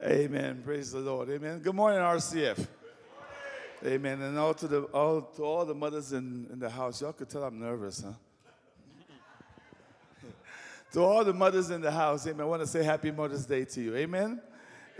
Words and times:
Amen. 0.00 0.62
Praise 0.64 0.92
the 0.92 1.00
Lord. 1.00 1.28
Amen. 1.28 1.58
Good 1.58 1.74
morning, 1.74 1.98
RCF. 1.98 2.68
Amen. 3.84 4.22
And 4.22 4.38
all 4.38 4.54
to 4.54 4.68
the 4.68 4.82
all 4.82 5.22
to 5.22 5.42
all 5.42 5.64
the 5.64 5.74
mothers 5.74 6.12
in, 6.12 6.46
in 6.52 6.60
the 6.60 6.70
house. 6.70 7.00
Y'all 7.00 7.12
could 7.12 7.28
tell 7.28 7.42
I'm 7.42 7.58
nervous, 7.58 8.04
huh? 8.04 8.12
to 10.92 11.00
all 11.00 11.24
the 11.24 11.34
mothers 11.34 11.70
in 11.70 11.80
the 11.80 11.90
house, 11.90 12.28
amen. 12.28 12.42
I 12.42 12.44
want 12.44 12.62
to 12.62 12.68
say 12.68 12.84
happy 12.84 13.10
Mother's 13.10 13.44
Day 13.44 13.64
to 13.64 13.80
you. 13.80 13.96
Amen. 13.96 14.40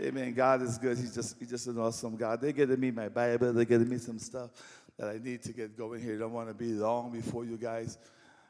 Amen. 0.01 0.33
God 0.33 0.63
is 0.63 0.77
good. 0.77 0.97
He's 0.97 1.15
just 1.15 1.39
He's 1.39 1.49
just 1.49 1.67
an 1.67 1.79
awesome 1.79 2.17
God. 2.17 2.41
They're 2.41 2.51
getting 2.51 2.79
me 2.79 2.91
my 2.91 3.07
Bible, 3.07 3.53
they're 3.53 3.63
getting 3.63 3.87
me 3.87 3.99
some 3.99 4.19
stuff 4.19 4.49
that 4.97 5.07
I 5.07 5.17
need 5.17 5.43
to 5.43 5.53
get 5.53 5.77
going 5.77 6.01
here. 6.01 6.17
Don't 6.17 6.33
want 6.33 6.49
to 6.49 6.53
be 6.53 6.73
long 6.73 7.09
before 7.13 7.45
you 7.45 7.55
guys, 7.55 7.97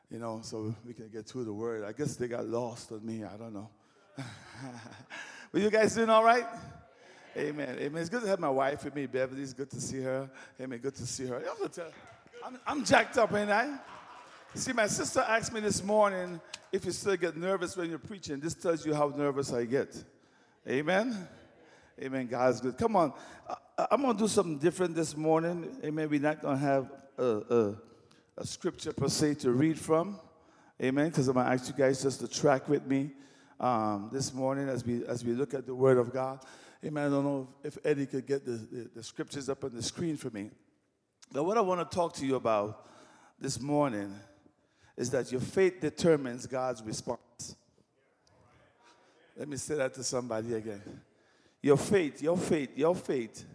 you 0.10 0.18
know, 0.18 0.40
so 0.42 0.74
we 0.84 0.96
can 0.96 1.10
get 1.10 1.28
through 1.28 1.44
the 1.44 1.54
word. 1.54 1.84
I 1.84 1.92
guess 1.92 2.16
they 2.16 2.28
got 2.28 2.48
lost 2.48 2.92
on 2.92 3.06
me. 3.06 3.24
I 3.24 3.38
don't 3.38 3.54
know. 3.54 3.70
but 5.52 5.62
you 5.62 5.70
guys 5.70 5.96
doing 5.96 6.10
all 6.10 6.24
right? 6.24 6.46
Amen. 7.38 7.78
Amen. 7.80 8.02
It's 8.02 8.10
good 8.10 8.22
to 8.22 8.28
have 8.28 8.40
my 8.40 8.50
wife 8.50 8.84
with 8.84 8.96
me, 8.96 9.06
Beverly. 9.06 9.42
It's 9.42 9.54
good 9.54 9.70
to 9.72 9.82
see 9.82 10.02
her. 10.02 10.30
Amen. 10.60 10.80
Good 10.80 10.96
to 10.96 11.06
see 11.06 11.28
her. 11.28 11.42
I'm, 12.46 12.60
I'm 12.68 12.84
jacked 12.84 13.18
up, 13.18 13.34
ain't 13.34 13.50
I? 13.50 13.78
See, 14.56 14.74
my 14.74 14.88
sister 14.88 15.22
asked 15.22 15.54
me 15.54 15.60
this 15.60 15.84
morning 15.84 16.42
if 16.72 16.86
you 16.86 16.92
still 16.92 17.16
get 17.16 17.38
nervous 17.38 17.78
when 17.78 17.90
you're 17.90 18.00
preaching. 18.00 18.40
This 18.40 18.56
tells 18.56 18.86
you 18.86 18.94
how 18.94 19.14
nervous 19.16 19.54
I 19.54 19.66
get. 19.66 20.04
Amen. 20.68 21.28
Amen. 22.02 22.28
God's 22.28 22.62
good. 22.62 22.78
Come 22.78 22.96
on. 22.96 23.14
I, 23.78 23.88
am 23.92 24.02
going 24.02 24.18
to 24.18 24.24
do 24.24 24.28
something 24.28 24.58
different 24.58 24.96
this 24.96 25.16
morning. 25.16 25.78
Amen. 25.84 26.10
We're 26.10 26.20
not 26.20 26.42
going 26.42 26.58
to 26.58 26.64
have 26.64 26.92
a, 27.18 27.24
a, 27.24 27.76
a, 28.38 28.46
scripture 28.46 28.92
per 28.92 29.08
se 29.08 29.36
to 29.36 29.52
read 29.52 29.78
from. 29.80 30.20
Amen. 30.82 31.10
Because 31.10 31.28
I'm 31.28 31.36
going 31.36 31.46
to 31.46 31.52
ask 31.52 31.68
you 31.68 31.74
guys 31.74 32.02
just 32.02 32.20
to 32.22 32.28
track 32.28 32.68
with 32.68 32.86
me 32.86 33.12
um, 33.60 34.10
this 34.12 34.34
morning 34.34 34.70
as 34.70 34.86
we, 34.86 35.06
as 35.06 35.24
we 35.24 35.34
look 35.34 35.54
at 35.54 35.66
the 35.66 35.76
Word 35.76 35.98
of 35.98 36.14
God. 36.14 36.40
Amen. 36.84 37.08
I 37.08 37.10
don't 37.10 37.24
know 37.26 37.50
if 37.64 37.78
Eddie 37.84 38.06
could 38.06 38.26
get 38.26 38.46
the, 38.46 38.52
the, 38.52 38.90
the 38.96 39.04
scriptures 39.04 39.50
up 39.50 39.64
on 39.64 39.74
the 39.74 39.84
screen 39.84 40.16
for 40.16 40.30
me. 40.30 40.50
But 41.32 41.44
what 41.44 41.58
I 41.58 41.62
want 41.62 41.90
to 41.90 41.96
talk 41.96 42.14
to 42.16 42.26
you 42.26 42.36
about 42.36 42.88
this 43.40 43.60
morning 43.60 44.16
is 44.98 45.10
that 45.12 45.32
your 45.32 45.42
faith 45.42 45.80
determines 45.82 46.46
God's 46.48 46.82
response. 46.82 47.56
Let 49.38 49.48
me 49.48 49.58
say 49.58 49.76
that 49.76 49.94
to 49.94 50.04
somebody 50.04 50.54
again. 50.54 50.82
Your 51.62 51.78
faith, 51.78 52.22
your 52.22 52.38
faith, 52.38 52.70
your 52.76 52.96
faith 52.96 53.46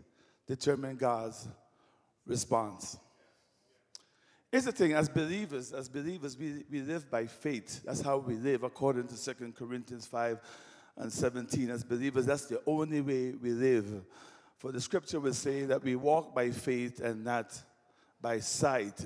determines 0.47 0.98
God's 0.98 1.48
response. 2.27 2.98
Here's 4.55 4.66
the 4.66 4.70
thing, 4.70 4.92
as 4.92 5.08
believers, 5.08 5.72
as 5.72 5.88
believers, 5.88 6.38
we, 6.38 6.62
we 6.70 6.80
live 6.80 7.10
by 7.10 7.27
faith. 7.27 7.83
That's 7.83 8.00
how 8.00 8.19
we 8.19 8.36
live, 8.36 8.62
according 8.62 9.08
to 9.08 9.34
2 9.34 9.52
Corinthians 9.52 10.06
5 10.06 10.38
and 10.97 11.12
17. 11.12 11.70
As 11.70 11.83
believers, 11.83 12.24
that's 12.27 12.47
the 12.47 12.60
only 12.64 13.00
way 13.00 13.32
we 13.32 13.50
live. 13.50 14.05
For 14.58 14.70
the 14.70 14.80
scripture 14.80 15.19
will 15.19 15.34
say 15.34 15.64
that 15.64 15.82
we 15.82 15.97
walk 15.97 16.36
by 16.36 16.52
faith 16.52 17.00
and 17.00 17.25
not 17.25 17.60
by 18.22 18.38
sight. 18.38 19.05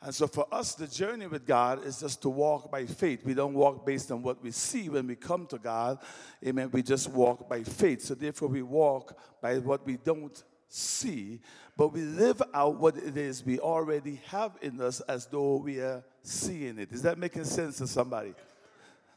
And 0.00 0.14
so 0.14 0.26
for 0.26 0.46
us, 0.50 0.74
the 0.74 0.86
journey 0.86 1.26
with 1.26 1.46
God 1.46 1.84
is 1.84 2.00
just 2.00 2.22
to 2.22 2.30
walk 2.30 2.72
by 2.72 2.86
faith. 2.86 3.22
We 3.22 3.34
don't 3.34 3.52
walk 3.52 3.84
based 3.84 4.10
on 4.10 4.22
what 4.22 4.42
we 4.42 4.50
see 4.50 4.88
when 4.88 5.06
we 5.08 5.16
come 5.16 5.46
to 5.48 5.58
God. 5.58 5.98
Amen. 6.42 6.70
We 6.72 6.82
just 6.82 7.10
walk 7.10 7.50
by 7.50 7.64
faith. 7.64 8.00
So 8.00 8.14
therefore, 8.14 8.48
we 8.48 8.62
walk 8.62 9.18
by 9.42 9.58
what 9.58 9.84
we 9.84 9.98
don't 9.98 10.42
see, 10.68 11.40
but 11.76 11.92
we 11.92 12.02
live 12.02 12.42
out 12.54 12.78
what 12.78 12.96
it 12.96 13.16
is 13.16 13.44
we 13.44 13.58
already 13.58 14.20
have 14.26 14.56
in 14.62 14.80
us 14.80 15.00
as 15.02 15.26
though 15.26 15.56
we 15.56 15.80
are 15.80 16.04
seeing 16.22 16.78
it. 16.78 16.92
Is 16.92 17.02
that 17.02 17.18
making 17.18 17.44
sense 17.44 17.78
to 17.78 17.86
somebody? 17.86 18.34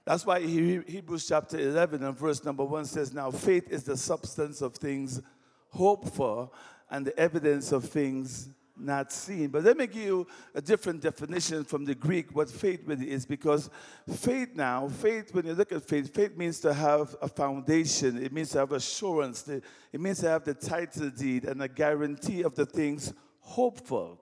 That's 0.05 0.25
why 0.25 0.41
Hebrews 0.41 1.27
chapter 1.27 1.59
11 1.59 2.03
and 2.03 2.17
verse 2.17 2.43
number 2.43 2.63
1 2.63 2.85
says, 2.85 3.13
Now 3.13 3.31
faith 3.31 3.69
is 3.69 3.83
the 3.83 3.97
substance 3.97 4.61
of 4.61 4.75
things 4.75 5.21
hoped 5.69 6.09
for 6.09 6.49
and 6.89 7.05
the 7.05 7.17
evidence 7.19 7.71
of 7.71 7.85
things 7.85 8.49
not 8.79 9.11
seen. 9.11 9.49
But 9.49 9.63
let 9.63 9.77
me 9.77 9.87
give 9.87 10.03
you 10.03 10.27
a 10.55 10.61
different 10.61 11.01
definition 11.01 11.63
from 11.63 11.85
the 11.85 11.95
Greek 11.95 12.35
what 12.35 12.49
faith 12.49 12.81
really 12.85 13.11
is 13.11 13.25
because 13.25 13.69
faith 14.07 14.49
now, 14.55 14.87
faith, 14.87 15.33
when 15.33 15.45
you 15.45 15.53
look 15.53 15.71
at 15.71 15.83
faith, 15.83 16.13
faith 16.13 16.37
means 16.37 16.59
to 16.61 16.73
have 16.73 17.15
a 17.21 17.27
foundation, 17.27 18.23
it 18.23 18.31
means 18.31 18.51
to 18.51 18.59
have 18.59 18.71
assurance, 18.71 19.47
it 19.47 19.63
means 19.99 20.19
to 20.19 20.29
have 20.29 20.43
the 20.43 20.53
title 20.53 21.09
deed 21.09 21.45
and 21.45 21.61
a 21.61 21.67
guarantee 21.67 22.43
of 22.43 22.55
the 22.55 22.65
things 22.65 23.13
hoped 23.39 23.85
for. 23.85 24.17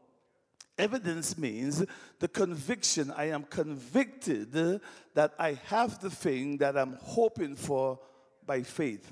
Evidence 0.78 1.38
means 1.38 1.84
the 2.20 2.28
conviction. 2.28 3.12
I 3.16 3.30
am 3.30 3.44
convicted 3.44 4.52
that 5.16 5.34
I 5.40 5.54
have 5.66 6.00
the 6.00 6.12
thing 6.12 6.58
that 6.58 6.78
I'm 6.78 6.98
hoping 7.02 7.56
for 7.56 8.00
by 8.46 8.62
faith. 8.62 9.12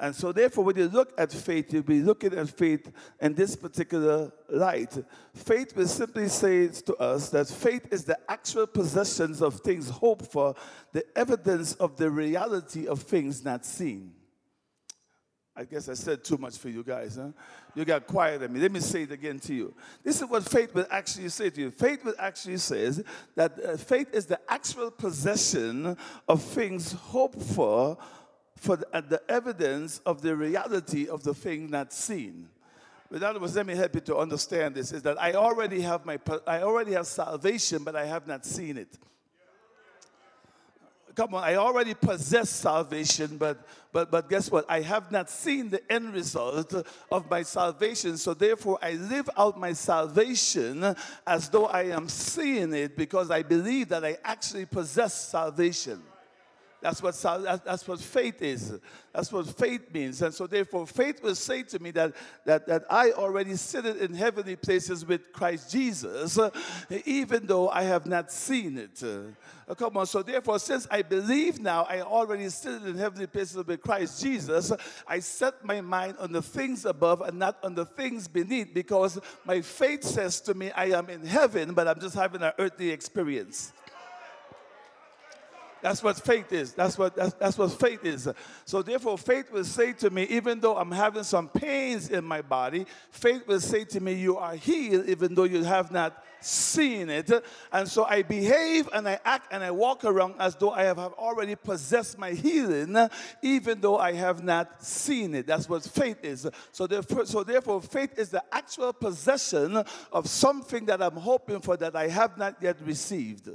And 0.00 0.14
so, 0.14 0.30
therefore, 0.30 0.64
when 0.64 0.76
you 0.76 0.88
look 0.88 1.12
at 1.18 1.32
faith, 1.32 1.72
you'll 1.72 1.82
be 1.82 2.00
looking 2.00 2.32
at 2.34 2.48
faith 2.48 2.92
in 3.20 3.34
this 3.34 3.56
particular 3.56 4.32
light. 4.48 4.96
Faith 5.34 5.76
will 5.76 5.88
simply 5.88 6.28
say 6.28 6.68
to 6.68 6.94
us 6.96 7.30
that 7.30 7.48
faith 7.48 7.92
is 7.92 8.04
the 8.04 8.18
actual 8.30 8.66
possessions 8.66 9.42
of 9.42 9.60
things 9.60 9.88
hoped 9.88 10.26
for, 10.26 10.54
the 10.92 11.04
evidence 11.18 11.74
of 11.74 11.96
the 11.96 12.08
reality 12.08 12.86
of 12.86 13.02
things 13.02 13.44
not 13.44 13.66
seen. 13.66 14.12
I 15.58 15.64
guess 15.64 15.88
I 15.88 15.94
said 15.94 16.22
too 16.22 16.38
much 16.38 16.56
for 16.56 16.68
you 16.68 16.84
guys, 16.84 17.16
huh? 17.16 17.30
You 17.74 17.84
got 17.84 18.06
quiet 18.06 18.42
at 18.42 18.50
me. 18.52 18.60
Let 18.60 18.70
me 18.70 18.78
say 18.78 19.02
it 19.02 19.10
again 19.10 19.40
to 19.40 19.52
you. 19.52 19.74
This 20.04 20.22
is 20.22 20.28
what 20.28 20.48
faith 20.48 20.72
will 20.72 20.86
actually 20.88 21.28
say 21.30 21.50
to 21.50 21.60
you. 21.60 21.72
Faith 21.72 22.04
will 22.04 22.14
actually 22.16 22.58
says 22.58 23.02
that 23.34 23.58
uh, 23.64 23.76
faith 23.76 24.14
is 24.14 24.26
the 24.26 24.38
actual 24.48 24.92
possession 24.92 25.96
of 26.28 26.42
things 26.44 26.92
hoped 26.92 27.42
for, 27.42 27.98
for 28.58 28.76
the, 28.76 28.86
uh, 28.92 29.00
the 29.00 29.22
evidence 29.28 30.00
of 30.04 30.20
the 30.22 30.34
reality 30.34 31.08
of 31.08 31.22
the 31.22 31.34
thing 31.34 31.70
not 31.70 31.92
seen. 31.92 32.48
In 33.10 33.22
other 33.22 33.40
words, 33.40 33.56
let 33.56 33.66
me 33.66 33.74
help 33.74 33.94
you 33.94 34.00
to 34.02 34.16
understand 34.16 34.74
this: 34.74 34.92
is 34.92 35.02
that 35.02 35.20
I 35.20 35.32
already 35.32 35.80
have 35.80 36.04
my, 36.04 36.18
I 36.46 36.62
already 36.62 36.92
have 36.92 37.06
salvation, 37.06 37.84
but 37.84 37.96
I 37.96 38.04
have 38.04 38.26
not 38.26 38.44
seen 38.44 38.76
it. 38.76 38.98
Come 41.14 41.34
on, 41.34 41.42
I 41.42 41.56
already 41.56 41.94
possess 41.94 42.50
salvation, 42.50 43.38
but 43.38 43.66
but 43.92 44.10
but 44.10 44.28
guess 44.28 44.50
what? 44.50 44.66
I 44.68 44.82
have 44.82 45.10
not 45.10 45.30
seen 45.30 45.70
the 45.70 45.80
end 45.90 46.12
result 46.12 46.74
of 47.10 47.30
my 47.30 47.42
salvation. 47.42 48.18
So 48.18 48.34
therefore 48.34 48.78
I 48.82 48.92
live 48.92 49.28
out 49.36 49.58
my 49.58 49.72
salvation 49.72 50.94
as 51.26 51.48
though 51.48 51.66
I 51.66 51.84
am 51.84 52.08
seeing 52.08 52.72
it 52.74 52.96
because 52.96 53.30
I 53.30 53.42
believe 53.42 53.88
that 53.88 54.04
I 54.04 54.18
actually 54.22 54.66
possess 54.66 55.14
salvation. 55.14 56.02
That's 56.80 57.02
what, 57.02 57.14
that's 57.64 57.88
what 57.88 58.00
faith 58.00 58.40
is. 58.40 58.78
That's 59.12 59.32
what 59.32 59.46
faith 59.46 59.92
means. 59.92 60.22
And 60.22 60.32
so, 60.32 60.46
therefore, 60.46 60.86
faith 60.86 61.22
will 61.22 61.34
say 61.34 61.64
to 61.64 61.78
me 61.80 61.90
that, 61.92 62.14
that, 62.44 62.68
that 62.68 62.84
I 62.88 63.10
already 63.12 63.56
sit 63.56 63.84
in 63.84 64.14
heavenly 64.14 64.54
places 64.54 65.04
with 65.04 65.32
Christ 65.32 65.72
Jesus, 65.72 66.38
even 67.04 67.46
though 67.46 67.68
I 67.68 67.82
have 67.82 68.06
not 68.06 68.30
seen 68.30 68.78
it. 68.78 69.02
Uh, 69.02 69.74
come 69.74 69.96
on. 69.96 70.06
So, 70.06 70.22
therefore, 70.22 70.60
since 70.60 70.86
I 70.88 71.02
believe 71.02 71.58
now, 71.58 71.82
I 71.82 72.00
already 72.00 72.48
sit 72.48 72.82
in 72.82 72.96
heavenly 72.96 73.26
places 73.26 73.56
with 73.56 73.82
Christ 73.82 74.22
Jesus, 74.22 74.72
I 75.06 75.18
set 75.18 75.64
my 75.64 75.80
mind 75.80 76.16
on 76.20 76.32
the 76.32 76.42
things 76.42 76.84
above 76.84 77.22
and 77.22 77.40
not 77.40 77.58
on 77.64 77.74
the 77.74 77.86
things 77.86 78.28
beneath 78.28 78.72
because 78.72 79.18
my 79.44 79.60
faith 79.62 80.04
says 80.04 80.40
to 80.42 80.54
me, 80.54 80.70
I 80.70 80.86
am 80.96 81.10
in 81.10 81.26
heaven, 81.26 81.74
but 81.74 81.88
I'm 81.88 82.00
just 82.00 82.14
having 82.14 82.42
an 82.42 82.52
earthly 82.58 82.90
experience. 82.90 83.72
That's 85.80 86.02
what 86.02 86.18
faith 86.18 86.52
is. 86.52 86.72
That's 86.72 86.98
what 86.98 87.14
that's, 87.14 87.34
that's 87.34 87.58
what 87.58 87.72
faith 87.72 88.04
is. 88.04 88.28
So 88.64 88.82
therefore, 88.82 89.18
faith 89.18 89.50
will 89.50 89.64
say 89.64 89.92
to 89.94 90.10
me, 90.10 90.24
even 90.24 90.60
though 90.60 90.76
I'm 90.76 90.90
having 90.90 91.24
some 91.24 91.48
pains 91.48 92.08
in 92.10 92.24
my 92.24 92.42
body, 92.42 92.86
faith 93.10 93.46
will 93.46 93.60
say 93.60 93.84
to 93.84 94.00
me, 94.00 94.14
You 94.14 94.36
are 94.38 94.54
healed, 94.54 95.08
even 95.08 95.34
though 95.34 95.44
you 95.44 95.64
have 95.64 95.90
not 95.90 96.24
seen 96.40 97.10
it. 97.10 97.30
And 97.72 97.88
so 97.88 98.04
I 98.04 98.22
behave 98.22 98.88
and 98.92 99.08
I 99.08 99.18
act 99.24 99.52
and 99.52 99.62
I 99.62 99.70
walk 99.70 100.04
around 100.04 100.34
as 100.38 100.54
though 100.56 100.70
I 100.70 100.84
have 100.84 100.98
already 100.98 101.54
possessed 101.54 102.18
my 102.18 102.30
healing, 102.30 102.96
even 103.42 103.80
though 103.80 103.98
I 103.98 104.12
have 104.12 104.42
not 104.42 104.82
seen 104.82 105.34
it. 105.34 105.46
That's 105.46 105.68
what 105.68 105.84
faith 105.84 106.24
is. 106.24 106.46
So 106.72 106.86
therefore, 106.86 107.26
so 107.26 107.44
therefore, 107.44 107.80
faith 107.82 108.18
is 108.18 108.30
the 108.30 108.42
actual 108.52 108.92
possession 108.92 109.82
of 110.12 110.28
something 110.28 110.86
that 110.86 111.02
I'm 111.02 111.16
hoping 111.16 111.60
for 111.60 111.76
that 111.76 111.96
I 111.96 112.08
have 112.08 112.36
not 112.38 112.56
yet 112.60 112.76
received 112.84 113.48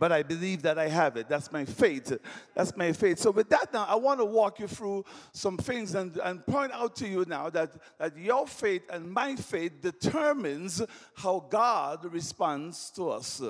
but 0.00 0.10
I 0.10 0.22
believe 0.22 0.62
that 0.62 0.78
I 0.78 0.88
have 0.88 1.18
it. 1.18 1.28
That's 1.28 1.52
my 1.52 1.66
faith. 1.66 2.18
That's 2.54 2.74
my 2.74 2.90
faith. 2.92 3.18
So, 3.18 3.30
with 3.30 3.50
that, 3.50 3.70
now 3.72 3.84
I 3.84 3.96
want 3.96 4.18
to 4.18 4.24
walk 4.24 4.58
you 4.58 4.66
through 4.66 5.04
some 5.32 5.58
things 5.58 5.94
and, 5.94 6.16
and 6.24 6.44
point 6.46 6.72
out 6.72 6.96
to 6.96 7.06
you 7.06 7.26
now 7.28 7.50
that, 7.50 7.72
that 7.98 8.16
your 8.16 8.46
faith 8.46 8.82
and 8.90 9.12
my 9.12 9.36
faith 9.36 9.82
determines 9.82 10.82
how 11.14 11.46
God 11.50 12.06
responds 12.12 12.90
to 12.92 13.10
us. 13.10 13.42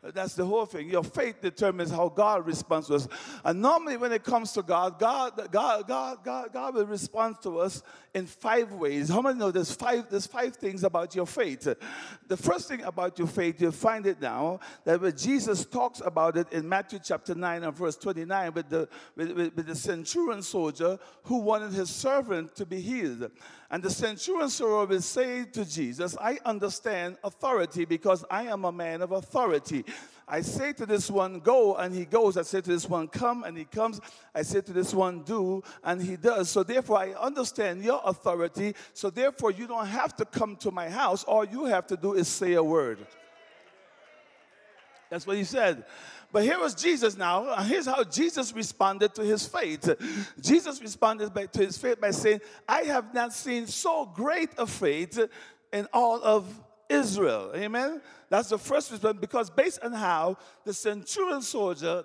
That's 0.00 0.34
the 0.34 0.44
whole 0.44 0.64
thing. 0.64 0.88
Your 0.88 1.02
faith 1.02 1.40
determines 1.40 1.90
how 1.90 2.08
God 2.08 2.46
responds 2.46 2.86
to 2.86 2.94
us. 2.94 3.08
And 3.44 3.60
normally, 3.60 3.96
when 3.96 4.12
it 4.12 4.22
comes 4.22 4.52
to 4.52 4.62
God, 4.62 4.96
God, 4.98 5.32
God, 5.50 5.88
God, 5.88 6.18
God, 6.24 6.52
God 6.52 6.74
will 6.74 6.86
respond 6.86 7.36
to 7.42 7.58
us 7.58 7.82
in 8.14 8.26
five 8.26 8.72
ways. 8.72 9.08
How 9.08 9.20
many 9.20 9.38
know 9.38 9.50
there's 9.50 9.72
five, 9.72 10.08
there's 10.08 10.26
five 10.26 10.54
things 10.54 10.84
about 10.84 11.16
your 11.16 11.26
faith? 11.26 11.68
The 12.28 12.36
first 12.36 12.68
thing 12.68 12.82
about 12.82 13.18
your 13.18 13.26
faith, 13.28 13.60
you'll 13.60 13.72
find 13.72 14.06
it 14.06 14.20
now, 14.20 14.60
that 14.84 15.00
when 15.00 15.16
Jesus 15.16 15.64
talks 15.64 16.00
about 16.04 16.36
it 16.36 16.52
in 16.52 16.68
Matthew 16.68 17.00
chapter 17.02 17.34
9 17.34 17.64
and 17.64 17.76
verse 17.76 17.96
29 17.96 18.52
with 18.54 18.68
the, 18.68 18.88
with, 19.16 19.32
with, 19.32 19.56
with 19.56 19.66
the 19.66 19.74
centurion 19.74 20.42
soldier 20.42 20.98
who 21.24 21.38
wanted 21.38 21.72
his 21.72 21.90
servant 21.90 22.54
to 22.54 22.64
be 22.64 22.80
healed. 22.80 23.30
And 23.70 23.82
the 23.82 23.90
centurion 23.90 24.48
soldier 24.48 24.86
will 24.86 25.02
say 25.02 25.44
to 25.44 25.64
Jesus, 25.64 26.16
I 26.18 26.38
understand 26.44 27.18
authority 27.22 27.84
because 27.84 28.24
I 28.30 28.44
am 28.44 28.64
a 28.64 28.72
man 28.72 29.02
of 29.02 29.12
authority. 29.12 29.84
I 30.30 30.42
say 30.42 30.74
to 30.74 30.84
this 30.84 31.10
one, 31.10 31.40
go, 31.40 31.76
and 31.76 31.94
he 31.94 32.04
goes. 32.04 32.36
I 32.36 32.42
say 32.42 32.60
to 32.60 32.70
this 32.70 32.88
one, 32.88 33.08
come, 33.08 33.44
and 33.44 33.56
he 33.56 33.64
comes. 33.64 33.98
I 34.34 34.42
say 34.42 34.60
to 34.60 34.72
this 34.72 34.92
one, 34.92 35.22
do, 35.22 35.62
and 35.82 36.02
he 36.02 36.16
does. 36.16 36.50
So 36.50 36.62
therefore, 36.62 36.98
I 36.98 37.12
understand 37.12 37.82
your 37.82 38.02
authority. 38.04 38.74
So 38.92 39.08
therefore, 39.08 39.52
you 39.52 39.66
don't 39.66 39.86
have 39.86 40.14
to 40.16 40.26
come 40.26 40.56
to 40.56 40.70
my 40.70 40.90
house. 40.90 41.24
All 41.24 41.46
you 41.46 41.64
have 41.64 41.86
to 41.86 41.96
do 41.96 42.12
is 42.12 42.28
say 42.28 42.54
a 42.54 42.62
word. 42.62 42.98
That's 45.08 45.26
what 45.26 45.38
he 45.38 45.44
said. 45.44 45.84
But 46.30 46.42
here 46.42 46.58
was 46.58 46.74
Jesus 46.74 47.16
now. 47.16 47.56
Here's 47.62 47.86
how 47.86 48.04
Jesus 48.04 48.52
responded 48.52 49.14
to 49.14 49.22
his 49.22 49.46
faith. 49.46 49.90
Jesus 50.38 50.82
responded 50.82 51.32
by, 51.32 51.46
to 51.46 51.60
his 51.60 51.78
faith 51.78 51.98
by 51.98 52.10
saying, 52.10 52.40
I 52.68 52.82
have 52.82 53.14
not 53.14 53.32
seen 53.32 53.66
so 53.66 54.04
great 54.04 54.50
a 54.58 54.66
faith 54.66 55.18
in 55.72 55.88
all 55.94 56.22
of 56.22 56.44
Israel. 56.88 57.52
Amen? 57.54 58.00
That's 58.28 58.48
the 58.48 58.58
first 58.58 58.90
response 58.90 59.18
because 59.20 59.50
based 59.50 59.80
on 59.82 59.92
how 59.92 60.36
the 60.64 60.74
centurion 60.74 61.42
soldier 61.42 62.04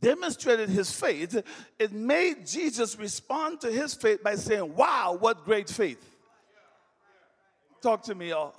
demonstrated 0.00 0.68
his 0.68 0.92
faith, 0.92 1.42
it 1.78 1.92
made 1.92 2.46
Jesus 2.46 2.98
respond 2.98 3.60
to 3.60 3.70
his 3.70 3.94
faith 3.94 4.22
by 4.22 4.34
saying, 4.34 4.74
Wow, 4.74 5.16
what 5.18 5.44
great 5.44 5.68
faith. 5.68 6.04
Talk 7.82 8.02
to 8.04 8.14
me, 8.14 8.32
all. 8.32 8.54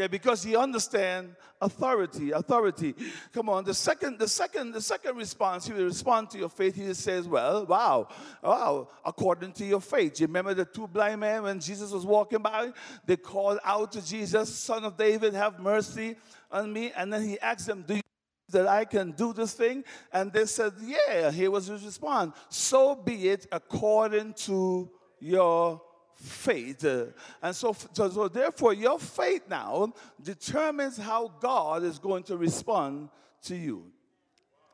Yeah, 0.00 0.06
because 0.06 0.42
he 0.42 0.56
understand 0.56 1.36
authority, 1.60 2.30
authority. 2.30 2.94
Come 3.34 3.50
on. 3.50 3.64
The 3.64 3.74
second, 3.74 4.18
the 4.18 4.28
second, 4.28 4.72
the 4.72 4.80
second 4.80 5.14
response, 5.14 5.66
he 5.66 5.74
will 5.74 5.84
respond 5.84 6.30
to 6.30 6.38
your 6.38 6.48
faith. 6.48 6.74
He 6.74 6.94
says, 6.94 7.28
"Well, 7.28 7.66
wow, 7.66 8.08
wow, 8.42 8.88
according 9.04 9.52
to 9.52 9.64
your 9.66 9.82
faith." 9.82 10.18
You 10.18 10.26
remember 10.26 10.54
the 10.54 10.64
two 10.64 10.88
blind 10.88 11.20
men 11.20 11.42
when 11.42 11.60
Jesus 11.60 11.90
was 11.90 12.06
walking 12.06 12.40
by? 12.40 12.72
They 13.04 13.18
called 13.18 13.58
out 13.62 13.92
to 13.92 14.00
Jesus, 14.00 14.48
"Son 14.48 14.86
of 14.86 14.96
David, 14.96 15.34
have 15.34 15.60
mercy 15.60 16.16
on 16.50 16.72
me." 16.72 16.92
And 16.96 17.12
then 17.12 17.22
he 17.28 17.38
asked 17.38 17.66
them, 17.66 17.84
"Do 17.86 17.96
you?" 17.96 18.02
That 18.48 18.68
I 18.68 18.86
can 18.86 19.12
do 19.12 19.34
this 19.34 19.52
thing, 19.52 19.84
and 20.14 20.32
they 20.32 20.46
said, 20.46 20.72
Yeah. 20.80 21.30
Here 21.30 21.50
was 21.50 21.66
his 21.66 21.84
response. 21.84 22.34
So 22.48 22.96
be 22.96 23.28
it 23.28 23.46
according 23.52 24.32
to 24.46 24.90
your 25.20 25.82
faith. 26.20 26.84
Uh, 26.84 27.06
and 27.42 27.54
so, 27.54 27.74
so, 27.92 28.10
so, 28.10 28.28
therefore, 28.28 28.74
your 28.74 28.98
faith 28.98 29.42
now 29.48 29.92
determines 30.22 30.96
how 30.96 31.32
God 31.40 31.82
is 31.82 31.98
going 31.98 32.24
to 32.24 32.36
respond 32.36 33.08
to 33.42 33.56
you. 33.56 33.86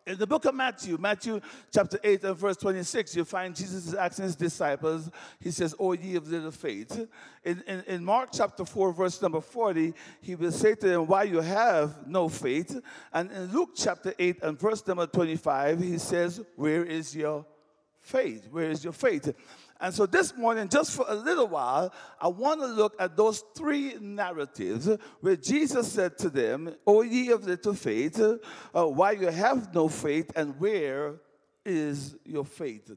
In 0.07 0.19
the 0.19 0.27
book 0.27 0.45
of 0.45 0.55
Matthew, 0.55 0.97
Matthew 1.01 1.41
chapter 1.75 1.99
8 2.03 2.23
and 2.23 2.37
verse 2.37 2.57
26, 2.59 3.17
you 3.17 3.25
find 3.25 3.57
Jesus 3.57 3.89
is 3.89 3.95
asking 3.95 4.27
his 4.27 4.37
disciples, 4.37 5.11
he 5.41 5.51
says, 5.51 5.75
O 5.81 5.93
ye 5.95 6.15
of 6.15 6.29
little 6.29 6.53
faith. 6.53 7.09
In, 7.43 7.61
in, 7.67 7.83
in 7.89 8.05
Mark 8.05 8.29
chapter 8.33 8.65
4, 8.65 8.93
verse 8.93 9.21
number 9.21 9.41
40, 9.41 9.93
he 10.21 10.37
will 10.37 10.53
say 10.53 10.77
to 10.77 10.89
them, 10.89 11.07
Why 11.09 11.25
you 11.25 11.41
have 11.41 12.07
no 12.07 12.29
faith. 12.29 12.81
And 13.13 13.33
in 13.33 13.53
Luke 13.53 13.71
chapter 13.75 14.15
8 14.17 14.45
and 14.45 14.59
verse 14.61 14.87
number 14.87 15.09
25, 15.09 15.81
he 15.81 15.99
says, 15.99 16.41
Where 16.55 16.85
is 16.85 17.17
your 17.17 17.45
faith? 18.01 18.47
Where 18.53 18.71
is 18.71 18.85
your 18.85 18.93
faith? 18.93 19.35
And 19.79 19.93
so 19.93 20.07
this 20.07 20.35
morning, 20.35 20.69
just 20.69 20.93
for 20.93 21.05
a 21.07 21.15
little 21.15 21.49
while, 21.49 21.93
I 22.21 22.29
want 22.29 22.61
to 22.61 22.67
look 22.67 22.95
at 22.99 23.17
those 23.17 23.45
three 23.55 23.95
narratives 24.01 24.89
where 25.21 25.37
Jesus 25.37 25.93
said 25.93 26.17
to 26.19 26.31
them, 26.31 26.75
O 26.87 27.03
ye 27.03 27.31
of 27.31 27.47
little 27.47 27.75
faith, 27.75 28.19
uh, 28.19 28.87
why 28.87 29.13
you 29.13 29.27
have 29.27 29.75
no 29.75 29.89
faith, 29.89 30.33
and 30.35 30.59
where 30.59 31.17
is 31.65 32.17
your 32.25 32.47
faith? 32.47 32.91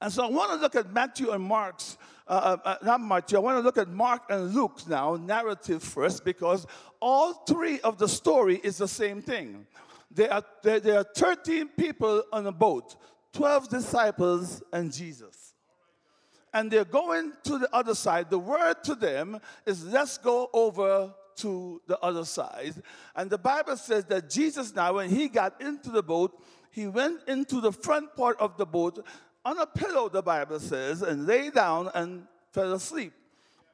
And 0.00 0.12
so 0.12 0.26
I 0.26 0.30
want 0.30 0.50
to 0.52 0.56
look 0.56 0.74
at 0.74 0.92
Matthew 0.92 1.30
and 1.30 1.44
Mark's, 1.44 1.96
uh, 2.26 2.56
uh, 2.64 2.68
uh 2.68 2.76
not 2.82 3.00
Matthew, 3.00 3.38
I 3.38 3.40
want 3.40 3.58
to 3.58 3.62
look 3.62 3.78
at 3.78 3.88
Mark 3.88 4.22
and 4.28 4.52
Luke's 4.52 4.88
now 4.88 5.14
narrative 5.14 5.84
first 5.84 6.24
because 6.24 6.66
all 6.98 7.32
three 7.32 7.78
of 7.80 7.96
the 7.96 8.08
story 8.08 8.60
is 8.64 8.78
the 8.78 8.88
same 8.88 9.22
thing. 9.22 9.66
There 10.10 10.32
are, 10.32 10.42
there, 10.64 10.80
there 10.80 10.98
are 10.98 11.06
13 11.14 11.68
people 11.68 12.24
on 12.32 12.44
a 12.46 12.52
boat, 12.52 12.96
12 13.34 13.68
disciples 13.68 14.64
and 14.72 14.92
Jesus 14.92 15.49
and 16.52 16.70
they're 16.70 16.84
going 16.84 17.32
to 17.44 17.58
the 17.58 17.68
other 17.74 17.94
side. 17.94 18.30
The 18.30 18.38
word 18.38 18.82
to 18.84 18.94
them 18.94 19.40
is, 19.66 19.84
let's 19.84 20.18
go 20.18 20.50
over 20.52 21.14
to 21.36 21.80
the 21.86 21.98
other 22.00 22.24
side. 22.24 22.74
And 23.14 23.30
the 23.30 23.38
Bible 23.38 23.76
says 23.76 24.04
that 24.06 24.28
Jesus, 24.28 24.74
now, 24.74 24.94
when 24.94 25.10
he 25.10 25.28
got 25.28 25.60
into 25.60 25.90
the 25.90 26.02
boat, 26.02 26.38
he 26.70 26.86
went 26.86 27.20
into 27.26 27.60
the 27.60 27.72
front 27.72 28.14
part 28.14 28.38
of 28.40 28.56
the 28.56 28.66
boat 28.66 29.04
on 29.44 29.58
a 29.58 29.66
pillow, 29.66 30.08
the 30.08 30.22
Bible 30.22 30.60
says, 30.60 31.02
and 31.02 31.26
lay 31.26 31.50
down 31.50 31.90
and 31.94 32.26
fell 32.52 32.74
asleep. 32.74 33.12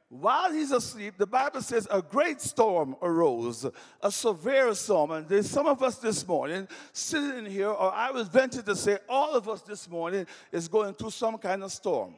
While 0.08 0.52
he's 0.52 0.70
asleep, 0.70 1.14
the 1.18 1.26
Bible 1.26 1.60
says 1.60 1.88
a 1.90 2.00
great 2.00 2.40
storm 2.40 2.94
arose, 3.02 3.66
a 4.00 4.12
severe 4.12 4.72
storm. 4.74 5.10
And 5.10 5.28
there's 5.28 5.50
some 5.50 5.66
of 5.66 5.82
us 5.82 5.96
this 5.96 6.26
morning 6.26 6.68
sitting 6.92 7.44
here, 7.44 7.70
or 7.70 7.92
I 7.92 8.12
was 8.12 8.28
venture 8.28 8.62
to 8.62 8.76
say 8.76 8.98
all 9.08 9.34
of 9.34 9.48
us 9.48 9.62
this 9.62 9.90
morning 9.90 10.26
is 10.52 10.68
going 10.68 10.94
through 10.94 11.10
some 11.10 11.36
kind 11.38 11.64
of 11.64 11.72
storm. 11.72 12.14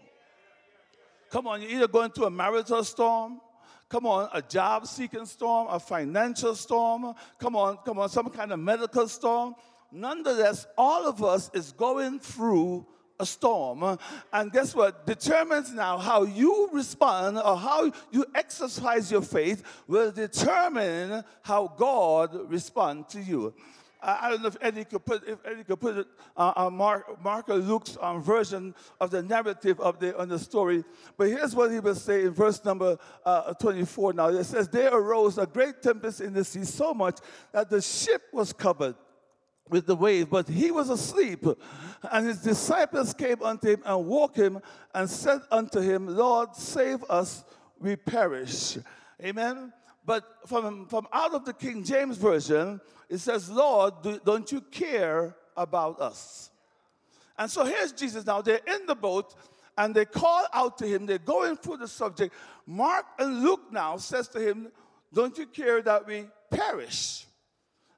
Come 1.31 1.47
on, 1.47 1.63
you're 1.63 1.71
either 1.71 1.89
going 1.89 2.11
through 2.11 2.27
a 2.27 2.31
marital 2.31 2.83
storm, 2.85 3.41
come 3.89 4.07
on, 4.07 4.29
a 4.33 4.41
job 4.41 4.87
seeking 4.87 5.27
storm, 5.27 5.69
a 5.71 5.79
financial 5.79 6.55
storm, 6.55 7.15
come 7.39 7.57
on, 7.57 7.79
come 7.85 7.99
on, 7.99 8.09
some 8.09 8.31
kind 8.31 8.53
of 8.53 8.59
medical 8.59 9.07
storm. 9.09 9.55
Nonetheless, 9.93 10.67
all 10.77 11.07
of 11.07 11.23
us 11.23 11.51
is 11.55 11.73
going 11.73 12.19
through 12.19 12.87
a 13.21 13.27
storm. 13.27 13.99
And 14.33 14.53
guess 14.53 14.75
what? 14.75 15.07
Determines 15.07 15.73
now 15.73 15.99
how 15.99 16.23
you 16.23 16.69
respond 16.73 17.39
or 17.39 17.57
how 17.57 17.91
you 18.11 18.25
exercise 18.35 19.11
your 19.11 19.23
faith 19.23 19.63
will 19.87 20.13
determine 20.13 21.25
how 21.43 21.75
God 21.77 22.51
responds 22.51 23.13
to 23.15 23.21
you. 23.21 23.55
I 24.01 24.31
don't 24.31 24.43
know 24.43 24.49
if 24.49 24.57
Eddie 24.61 24.85
could 24.85 25.05
put 25.05 25.27
if 25.27 25.39
Eddie 25.45 25.65
could 25.65 25.81
put 25.81 25.99
it, 25.99 26.07
uh, 26.37 26.53
uh, 26.57 26.71
Mark, 26.71 27.23
Mark 27.23 27.49
or 27.49 27.57
Luke's 27.57 27.99
um, 28.01 28.23
version 28.23 28.75
of 29.01 29.11
the 29.11 29.23
narrative 29.23 29.81
of 29.81 29.99
the 29.99 30.17
on 30.17 30.29
the 30.29 30.39
story. 30.39 30.85
But 31.17 31.29
here's 31.29 31.55
what 31.55 31.73
he 31.73 31.81
will 31.81 31.97
say 31.97 32.23
in 32.25 32.31
verse 32.31 32.65
number 32.65 32.97
uh, 33.25 33.55
24. 33.55 34.13
Now 34.13 34.29
it 34.29 34.45
says, 34.45 34.69
"There 34.69 34.93
arose 34.95 35.37
a 35.39 35.47
great 35.47 35.83
tempest 35.83 36.21
in 36.21 36.33
the 36.33 36.45
sea, 36.45 36.65
so 36.65 36.95
much 36.95 37.19
that 37.53 37.71
the 37.71 37.81
ship 37.83 38.23
was 38.33 38.53
covered." 38.53 38.95
With 39.71 39.85
the 39.85 39.97
wave, 39.97 40.31
but 40.31 40.49
he 40.49 40.71
was 40.71 40.89
asleep. 40.89 41.45
And 42.11 42.27
his 42.27 42.39
disciples 42.39 43.13
came 43.13 43.43
unto 43.43 43.69
him 43.69 43.83
and 43.85 44.07
woke 44.07 44.35
him 44.35 44.63
and 44.95 45.11
said 45.11 45.43
unto 45.51 45.81
him, 45.81 46.07
Lord, 46.07 46.57
save 46.57 47.05
us, 47.05 47.45
we 47.79 47.95
perish. 47.95 48.79
Amen. 49.23 49.75
But 50.09 50.25
from, 50.47 50.87
from 50.87 51.07
out 51.13 51.35
of 51.35 51.45
the 51.45 51.53
King 51.53 51.85
James 51.85 52.17
Version, 52.17 52.81
it 53.11 53.19
says, 53.19 53.51
Lord, 53.51 53.93
do, 54.03 54.19
don't 54.25 54.51
you 54.51 54.63
care 54.63 55.37
about 55.55 56.01
us? 56.01 56.49
And 57.37 57.51
so 57.51 57.63
here's 57.67 57.93
Jesus 57.93 58.25
now. 58.25 58.41
They're 58.41 58.63
in 58.67 58.87
the 58.87 58.95
boat 58.95 59.35
and 59.77 59.95
they 59.95 60.07
call 60.07 60.47
out 60.55 60.79
to 60.79 60.87
him. 60.87 61.05
They're 61.05 61.19
going 61.19 61.59
through 61.59 61.77
the 61.77 61.89
subject. 61.89 62.35
Mark 62.67 63.05
and 63.19 63.43
Luke 63.43 63.71
now 63.71 63.99
says 63.99 64.29
to 64.29 64.41
him, 64.41 64.69
Don't 65.13 65.37
you 65.37 65.45
care 65.45 65.83
that 65.83 66.07
we 66.07 66.25
perish? 66.51 67.27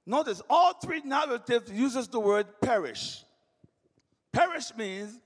Notice 0.05 0.43
all 0.51 0.73
three 0.73 1.03
narratives 1.05 1.71
uses 1.71 2.09
the 2.09 2.19
word 2.19 2.49
perish. 2.61 3.23
Perish 4.33 4.75
means 4.77 5.17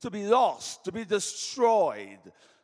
to 0.00 0.10
be 0.10 0.26
lost, 0.26 0.84
to 0.86 0.90
be 0.90 1.04
destroyed. 1.04 2.18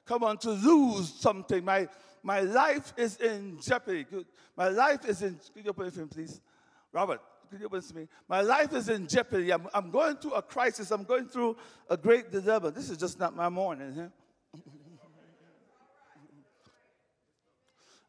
Come 0.08 0.24
on, 0.24 0.38
to 0.38 0.50
lose 0.50 1.12
something. 1.12 1.64
My 1.64 1.86
my 2.22 2.40
life 2.40 2.92
is 2.96 3.16
in 3.16 3.60
jeopardy. 3.60 4.06
My 4.56 4.68
life 4.68 5.04
is 5.06 5.22
in, 5.22 5.38
could 5.54 5.64
you 5.64 5.70
open 5.70 5.86
it 5.86 5.94
for 5.94 6.00
me, 6.00 6.06
please? 6.06 6.40
Robert, 6.92 7.20
could 7.50 7.60
you 7.60 7.66
open 7.66 7.80
to 7.80 7.94
me? 7.94 8.08
My 8.28 8.40
life 8.40 8.72
is 8.72 8.88
in 8.88 9.06
jeopardy. 9.06 9.52
I'm, 9.52 9.68
I'm 9.72 9.90
going 9.90 10.16
through 10.16 10.32
a 10.32 10.42
crisis. 10.42 10.90
I'm 10.90 11.04
going 11.04 11.26
through 11.26 11.56
a 11.88 11.96
great 11.96 12.30
dilemma. 12.30 12.70
This 12.70 12.90
is 12.90 12.98
just 12.98 13.18
not 13.18 13.36
my 13.36 13.48
morning. 13.48 13.94
Huh? 13.94 14.60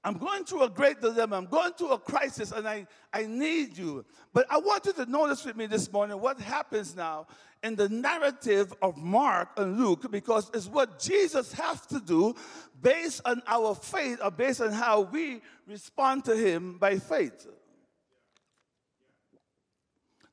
I'm 0.09 0.17
going 0.17 0.43
through 0.43 0.63
a 0.63 0.69
great 0.69 1.01
dilemma. 1.01 1.37
I'm 1.37 1.45
going 1.45 1.71
through 1.73 1.91
a 1.91 1.99
crisis 1.99 2.51
and 2.51 2.67
I, 2.67 2.87
I 3.13 3.27
need 3.27 3.77
you. 3.77 4.03
But 4.33 4.47
I 4.49 4.57
want 4.57 4.87
you 4.87 4.93
to 4.93 5.05
notice 5.05 5.45
with 5.45 5.55
me 5.55 5.67
this 5.67 5.93
morning 5.93 6.19
what 6.19 6.39
happens 6.39 6.95
now 6.95 7.27
in 7.61 7.75
the 7.75 7.87
narrative 7.89 8.73
of 8.81 8.97
Mark 8.97 9.49
and 9.55 9.77
Luke 9.77 10.09
because 10.09 10.49
it's 10.51 10.65
what 10.65 10.97
Jesus 10.97 11.53
has 11.53 11.85
to 11.85 11.99
do 11.99 12.33
based 12.81 13.21
on 13.23 13.43
our 13.45 13.75
faith 13.75 14.19
or 14.23 14.31
based 14.31 14.61
on 14.61 14.71
how 14.71 15.01
we 15.01 15.43
respond 15.67 16.25
to 16.25 16.35
him 16.35 16.79
by 16.79 16.97
faith. 16.97 17.45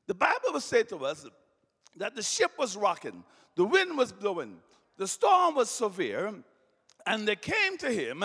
The 0.07 0.15
Bible 0.15 0.53
will 0.53 0.59
say 0.59 0.81
to 0.85 1.05
us 1.05 1.23
that 1.97 2.15
the 2.15 2.23
ship 2.23 2.53
was 2.57 2.75
rocking, 2.75 3.23
the 3.55 3.63
wind 3.63 3.95
was 3.95 4.11
blowing, 4.11 4.57
the 4.97 5.07
storm 5.07 5.53
was 5.53 5.69
severe, 5.69 6.33
and 7.05 7.27
they 7.27 7.35
came 7.35 7.77
to 7.77 7.91
him, 7.91 8.23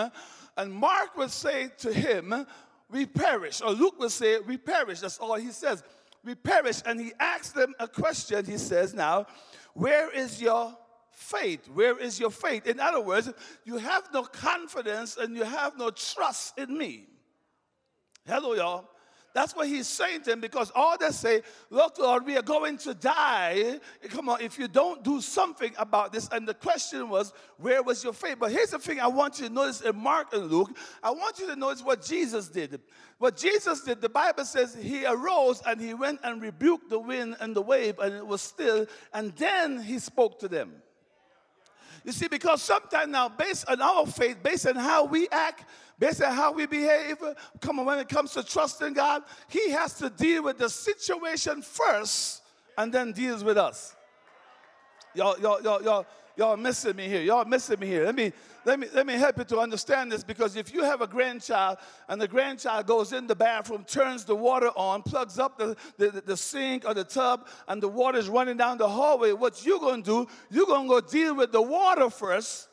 and 0.57 0.71
Mark 0.71 1.17
would 1.17 1.31
say 1.31 1.69
to 1.79 1.93
him, 1.93 2.45
We 2.89 3.05
perish. 3.05 3.61
Or 3.61 3.71
Luke 3.71 3.99
would 3.99 4.11
say, 4.11 4.39
We 4.39 4.57
perish. 4.57 4.99
That's 4.99 5.17
all 5.17 5.35
he 5.35 5.51
says. 5.51 5.83
We 6.23 6.35
perish. 6.35 6.81
And 6.85 6.99
he 6.99 7.11
asks 7.19 7.51
them 7.51 7.73
a 7.79 7.87
question. 7.87 8.45
He 8.45 8.57
says, 8.57 8.93
Now, 8.93 9.27
where 9.73 10.09
is 10.11 10.41
your 10.41 10.75
faith? 11.11 11.67
Where 11.69 11.97
is 11.97 12.19
your 12.19 12.31
faith? 12.31 12.67
In 12.67 12.79
other 12.79 13.01
words, 13.01 13.31
you 13.65 13.77
have 13.77 14.07
no 14.13 14.23
confidence 14.23 15.17
and 15.17 15.35
you 15.35 15.43
have 15.43 15.77
no 15.77 15.89
trust 15.89 16.57
in 16.57 16.77
me. 16.77 17.07
Hello, 18.25 18.53
y'all. 18.53 18.89
That's 19.33 19.55
what 19.55 19.67
he's 19.67 19.87
saying 19.87 20.21
to 20.21 20.29
them 20.29 20.41
because 20.41 20.71
all 20.75 20.95
they 20.95 21.09
say, 21.09 21.41
Look, 21.71 21.97
Lord, 21.97 22.23
we 22.23 22.37
are 22.37 22.43
going 22.43 22.77
to 22.79 22.93
die. 22.93 23.79
Come 24.09 24.29
on, 24.29 24.41
if 24.41 24.59
you 24.59 24.67
don't 24.67 25.03
do 25.03 25.21
something 25.21 25.73
about 25.79 26.13
this. 26.13 26.29
And 26.31 26.47
the 26.47 26.53
question 26.53 27.09
was, 27.09 27.33
Where 27.57 27.81
was 27.81 28.03
your 28.03 28.13
faith? 28.13 28.37
But 28.39 28.51
here's 28.51 28.69
the 28.69 28.79
thing 28.79 28.99
I 28.99 29.07
want 29.07 29.39
you 29.39 29.47
to 29.47 29.53
notice 29.53 29.81
in 29.81 29.95
Mark 29.95 30.33
and 30.33 30.51
Luke. 30.51 30.77
I 31.01 31.09
want 31.09 31.39
you 31.39 31.47
to 31.47 31.55
notice 31.55 31.83
what 31.83 32.03
Jesus 32.03 32.47
did. 32.47 32.79
What 33.17 33.35
Jesus 33.35 33.81
did, 33.81 34.01
the 34.01 34.09
Bible 34.09 34.45
says 34.45 34.75
he 34.75 35.05
arose 35.05 35.63
and 35.65 35.81
he 35.81 35.95
went 35.95 36.19
and 36.23 36.39
rebuked 36.39 36.89
the 36.91 36.99
wind 36.99 37.37
and 37.39 37.55
the 37.55 37.61
wave, 37.61 37.97
and 37.97 38.13
it 38.13 38.27
was 38.27 38.41
still. 38.41 38.85
And 39.13 39.35
then 39.35 39.81
he 39.81 39.97
spoke 39.97 40.39
to 40.41 40.47
them. 40.47 40.73
You 42.03 42.11
see, 42.11 42.27
because 42.27 42.61
sometimes 42.61 43.09
now, 43.09 43.29
based 43.29 43.67
on 43.69 43.81
our 43.81 44.05
faith, 44.05 44.43
based 44.43 44.67
on 44.67 44.75
how 44.75 45.05
we 45.05 45.27
act, 45.29 45.65
based 45.99 46.21
on 46.21 46.33
how 46.33 46.51
we 46.51 46.65
behave, 46.65 47.21
uh, 47.21 47.33
come 47.61 47.79
on, 47.79 47.85
when 47.85 47.99
it 47.99 48.09
comes 48.09 48.31
to 48.33 48.43
trusting 48.43 48.93
God, 48.93 49.23
He 49.47 49.71
has 49.71 49.93
to 49.95 50.09
deal 50.09 50.43
with 50.43 50.57
the 50.57 50.69
situation 50.69 51.61
first 51.61 52.41
and 52.77 52.93
then 52.93 53.11
deals 53.11 53.43
with 53.43 53.57
us. 53.57 53.95
Y'all, 55.15 55.39
y'all, 55.39 55.61
y'all, 55.61 55.83
y'all, 55.83 56.05
y'all 56.35 56.57
missing 56.57 56.95
me 56.95 57.07
here. 57.07 57.21
Y'all 57.21 57.45
missing 57.45 57.79
me 57.79 57.87
here. 57.87 58.05
Let 58.05 58.15
me 58.15 58.33
let 58.65 58.79
me, 58.79 58.87
let 58.93 59.05
me 59.05 59.13
help 59.15 59.37
you 59.37 59.43
to 59.43 59.59
understand 59.59 60.11
this 60.11 60.23
because 60.23 60.55
if 60.55 60.73
you 60.73 60.83
have 60.83 61.01
a 61.01 61.07
grandchild 61.07 61.79
and 62.07 62.21
the 62.21 62.27
grandchild 62.27 62.87
goes 62.87 63.11
in 63.11 63.27
the 63.27 63.35
bathroom, 63.35 63.83
turns 63.83 64.23
the 64.23 64.35
water 64.35 64.69
on, 64.77 65.01
plugs 65.01 65.37
up 65.37 65.57
the, 65.57 65.75
the, 65.97 66.23
the 66.25 66.37
sink 66.37 66.85
or 66.87 66.93
the 66.93 67.03
tub, 67.03 67.47
and 67.67 67.83
the 67.83 67.89
water 67.89 68.17
is 68.17 68.29
running 68.29 68.55
down 68.55 68.77
the 68.77 68.87
hallway, 68.87 69.33
what 69.33 69.65
you're 69.65 69.79
going 69.79 70.01
to 70.03 70.25
do, 70.25 70.31
you're 70.49 70.65
going 70.65 70.87
to 70.87 70.89
go 70.89 71.01
deal 71.01 71.35
with 71.35 71.51
the 71.51 71.61
water 71.61 72.09
first. 72.09 72.69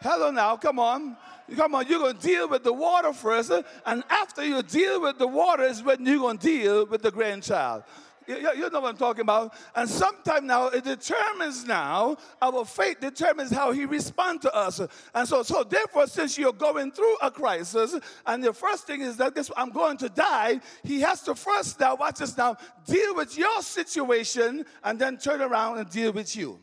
Hello 0.00 0.30
now, 0.30 0.56
come 0.56 0.78
on. 0.78 1.16
Come 1.56 1.74
on, 1.74 1.86
you're 1.86 1.98
going 1.98 2.16
to 2.16 2.22
deal 2.22 2.48
with 2.48 2.64
the 2.64 2.72
water 2.72 3.12
first, 3.12 3.52
and 3.86 4.04
after 4.08 4.44
you 4.44 4.62
deal 4.62 5.00
with 5.02 5.18
the 5.18 5.26
water 5.26 5.64
is 5.64 5.82
when 5.82 6.04
you're 6.04 6.18
going 6.18 6.38
to 6.38 6.46
deal 6.46 6.86
with 6.86 7.02
the 7.02 7.10
grandchild. 7.10 7.84
You, 8.26 8.36
you 8.36 8.70
know 8.70 8.80
what 8.80 8.90
I'm 8.90 8.96
talking 8.96 9.22
about. 9.22 9.54
And 9.74 9.88
sometimes 9.88 10.44
now 10.44 10.68
it 10.68 10.84
determines 10.84 11.66
now, 11.66 12.16
our 12.40 12.64
faith 12.64 13.00
determines 13.00 13.50
how 13.50 13.72
he 13.72 13.84
responds 13.84 14.42
to 14.42 14.54
us. 14.54 14.80
And 15.14 15.28
so, 15.28 15.42
so 15.42 15.64
therefore, 15.64 16.06
since 16.06 16.38
you're 16.38 16.52
going 16.52 16.92
through 16.92 17.16
a 17.20 17.30
crisis, 17.30 17.96
and 18.26 18.42
the 18.42 18.52
first 18.52 18.86
thing 18.86 19.00
is 19.00 19.16
that 19.16 19.34
this 19.34 19.50
I'm 19.56 19.70
going 19.70 19.96
to 19.98 20.08
die, 20.08 20.60
he 20.84 21.00
has 21.00 21.22
to 21.22 21.34
first 21.34 21.80
now, 21.80 21.96
watch 21.96 22.18
this 22.18 22.36
now, 22.36 22.56
deal 22.86 23.14
with 23.14 23.36
your 23.36 23.62
situation 23.62 24.64
and 24.84 24.98
then 24.98 25.18
turn 25.18 25.40
around 25.42 25.78
and 25.78 25.90
deal 25.90 26.12
with 26.12 26.36
you. 26.36 26.58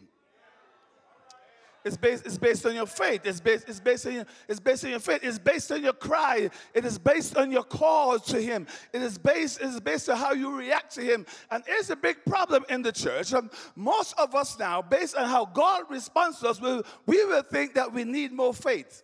It's 1.85 1.97
based, 1.97 2.25
it's 2.25 2.37
based 2.37 2.65
on 2.65 2.75
your 2.75 2.85
faith. 2.85 3.21
It's 3.23 3.39
based, 3.39 3.69
it's, 3.69 3.79
based 3.79 4.05
on 4.05 4.13
your, 4.13 4.25
it's 4.47 4.59
based 4.59 4.83
on 4.83 4.91
your 4.91 4.99
faith. 4.99 5.19
It's 5.23 5.39
based 5.39 5.71
on 5.71 5.81
your 5.81 5.93
cry. 5.93 6.49
It 6.73 6.85
is 6.85 6.97
based 6.97 7.37
on 7.37 7.51
your 7.51 7.63
call 7.63 8.19
to 8.19 8.41
Him. 8.41 8.67
It 8.93 9.01
is 9.01 9.17
based, 9.17 9.61
it 9.61 9.67
is 9.67 9.79
based 9.79 10.09
on 10.09 10.17
how 10.17 10.33
you 10.33 10.55
react 10.55 10.93
to 10.95 11.01
Him. 11.01 11.25
And 11.49 11.63
here's 11.65 11.89
a 11.89 11.95
big 11.95 12.17
problem 12.25 12.65
in 12.69 12.81
the 12.81 12.91
church. 12.91 13.33
Um, 13.33 13.49
most 13.75 14.13
of 14.17 14.35
us 14.35 14.59
now, 14.59 14.81
based 14.81 15.15
on 15.15 15.27
how 15.27 15.45
God 15.45 15.83
responds 15.89 16.39
to 16.39 16.49
us, 16.49 16.61
we, 16.61 16.81
we 17.05 17.25
will 17.25 17.43
think 17.43 17.75
that 17.75 17.93
we 17.93 18.03
need 18.03 18.33
more 18.33 18.53
faith. 18.53 19.03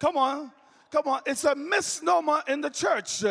Come 0.00 0.16
on. 0.16 0.50
Come 0.92 1.08
on, 1.08 1.22
it's 1.24 1.44
a 1.44 1.54
misnomer 1.54 2.42
in 2.46 2.60
the 2.60 2.68
church. 2.68 3.24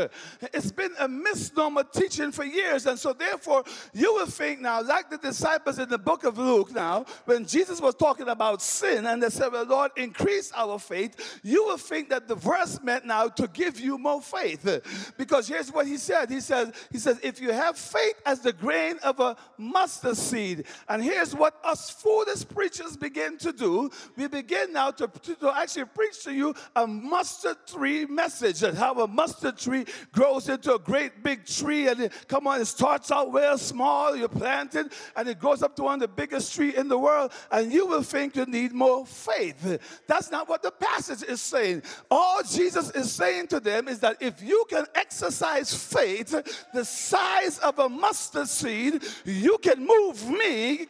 It's 0.52 0.72
been 0.72 0.94
a 1.00 1.08
misnomer 1.08 1.84
teaching 1.84 2.32
for 2.32 2.44
years. 2.44 2.88
And 2.88 2.98
so, 2.98 3.14
therefore, 3.14 3.64
you 3.94 4.16
will 4.16 4.26
think 4.26 4.62
now, 4.62 4.82
like 4.82 5.12
the 5.12 5.20
disciples 5.20 5.78
in 5.78 5.88
the 5.88 6.00
book 6.00 6.24
of 6.24 6.40
Luke, 6.40 6.74
now, 6.74 7.06
when 7.26 7.46
Jesus 7.46 7.80
was 7.80 7.94
talking 7.94 8.30
about 8.30 8.64
sin 8.64 9.06
and 9.06 9.22
they 9.22 9.30
said, 9.30 9.52
Well, 9.52 9.66
Lord, 9.66 9.92
increase 9.96 10.52
our 10.56 10.80
faith, 10.80 11.40
you 11.44 11.64
will 11.64 11.78
think 11.78 12.10
that 12.10 12.28
the 12.28 12.34
verse 12.34 12.80
meant 12.82 13.06
now 13.06 13.28
to 13.28 13.48
give 13.48 13.80
you 13.80 14.00
more 14.00 14.24
faith. 14.24 15.14
Because 15.16 15.48
here's 15.48 15.72
what 15.72 15.86
he 15.86 15.98
said 15.98 16.32
He 16.32 16.40
says, 16.40 16.74
He 16.92 16.98
says, 16.98 17.20
if 17.22 17.40
you 17.40 17.52
have 17.52 17.78
faith 17.78 18.16
as 18.26 18.40
the 18.40 18.54
grain 18.54 18.98
of 19.04 19.20
a 19.20 19.38
mustard 19.60 20.18
seed, 20.18 20.66
and 20.90 21.04
here's 21.04 21.36
what 21.36 21.60
us 21.64 21.92
foolish 21.92 22.44
preachers 22.48 22.98
begin 22.98 23.38
to 23.38 23.54
do, 23.54 23.92
we 24.18 24.28
begin 24.28 24.74
now 24.74 24.90
to, 24.90 25.08
to, 25.08 25.36
to 25.36 25.56
actually 25.56 25.86
preach 25.86 26.24
to 26.24 26.34
you 26.34 26.56
a 26.76 26.88
mustard 26.88 27.51
mustard 27.52 27.68
tree 27.68 28.06
message 28.06 28.64
and 28.64 28.78
how 28.78 28.94
a 29.02 29.08
mustard 29.08 29.58
tree 29.58 29.86
grows 30.12 30.48
into 30.48 30.74
a 30.74 30.80
great 30.80 31.24
big 31.24 31.46
tree 31.46 31.88
and 31.88 32.02
it, 32.02 32.14
come 32.28 32.48
on, 32.48 32.62
it 32.62 32.66
starts 32.66 33.12
out 33.12 33.32
well 33.32 33.58
small, 33.58 34.16
you 34.16 34.28
plant 34.28 34.76
it, 34.76 34.94
and 35.16 35.28
it 35.28 35.40
grows 35.40 35.62
up 35.62 35.76
to 35.76 35.84
one 35.84 35.96
of 35.96 36.00
the 36.02 36.08
biggest 36.08 36.56
trees 36.56 36.76
in 36.76 36.88
the 36.88 36.98
world, 36.98 37.32
and 37.52 37.72
you 37.72 37.86
will 37.86 38.04
think 38.04 38.36
you 38.36 38.46
need 38.46 38.72
more 38.72 39.06
faith. 39.06 39.80
That's 40.08 40.32
not 40.32 40.48
what 40.48 40.64
the 40.64 40.72
passage 40.72 41.28
is 41.28 41.42
saying. 41.42 41.84
All 42.10 42.42
Jesus 42.44 42.90
is 42.92 43.12
saying 43.12 43.48
to 43.48 43.60
them 43.60 43.88
is 43.88 44.00
that 44.00 44.18
if 44.22 44.42
you 44.42 44.66
can 44.70 44.86
exercise 44.96 45.74
faith 45.74 46.32
the 46.74 46.86
size 46.86 47.58
of 47.60 47.80
a 47.80 47.90
mustard 47.90 48.48
seed, 48.48 49.04
you 49.26 49.58
can 49.58 49.86
move 49.86 50.30
me, 50.30 50.88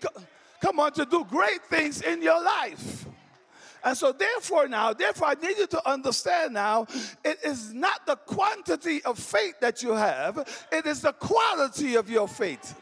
come 0.61 0.79
on, 0.79 0.91
to 0.93 1.05
do 1.05 1.25
great 1.29 1.63
things 1.69 2.01
in 2.01 2.21
your 2.21 2.43
life. 2.43 3.07
And 3.83 3.97
so, 3.97 4.11
therefore, 4.11 4.67
now, 4.67 4.93
therefore, 4.93 5.29
I 5.29 5.33
need 5.35 5.57
you 5.57 5.67
to 5.67 5.89
understand 5.89 6.53
now, 6.53 6.87
it 7.23 7.39
is 7.43 7.73
not 7.73 8.05
the 8.05 8.15
quantity 8.15 9.03
of 9.03 9.17
faith 9.17 9.59
that 9.61 9.81
you 9.81 9.93
have, 9.93 10.37
it 10.71 10.85
is 10.85 11.01
the 11.01 11.13
quality 11.13 11.95
of 11.95 12.09
your 12.09 12.27
faith. 12.27 12.75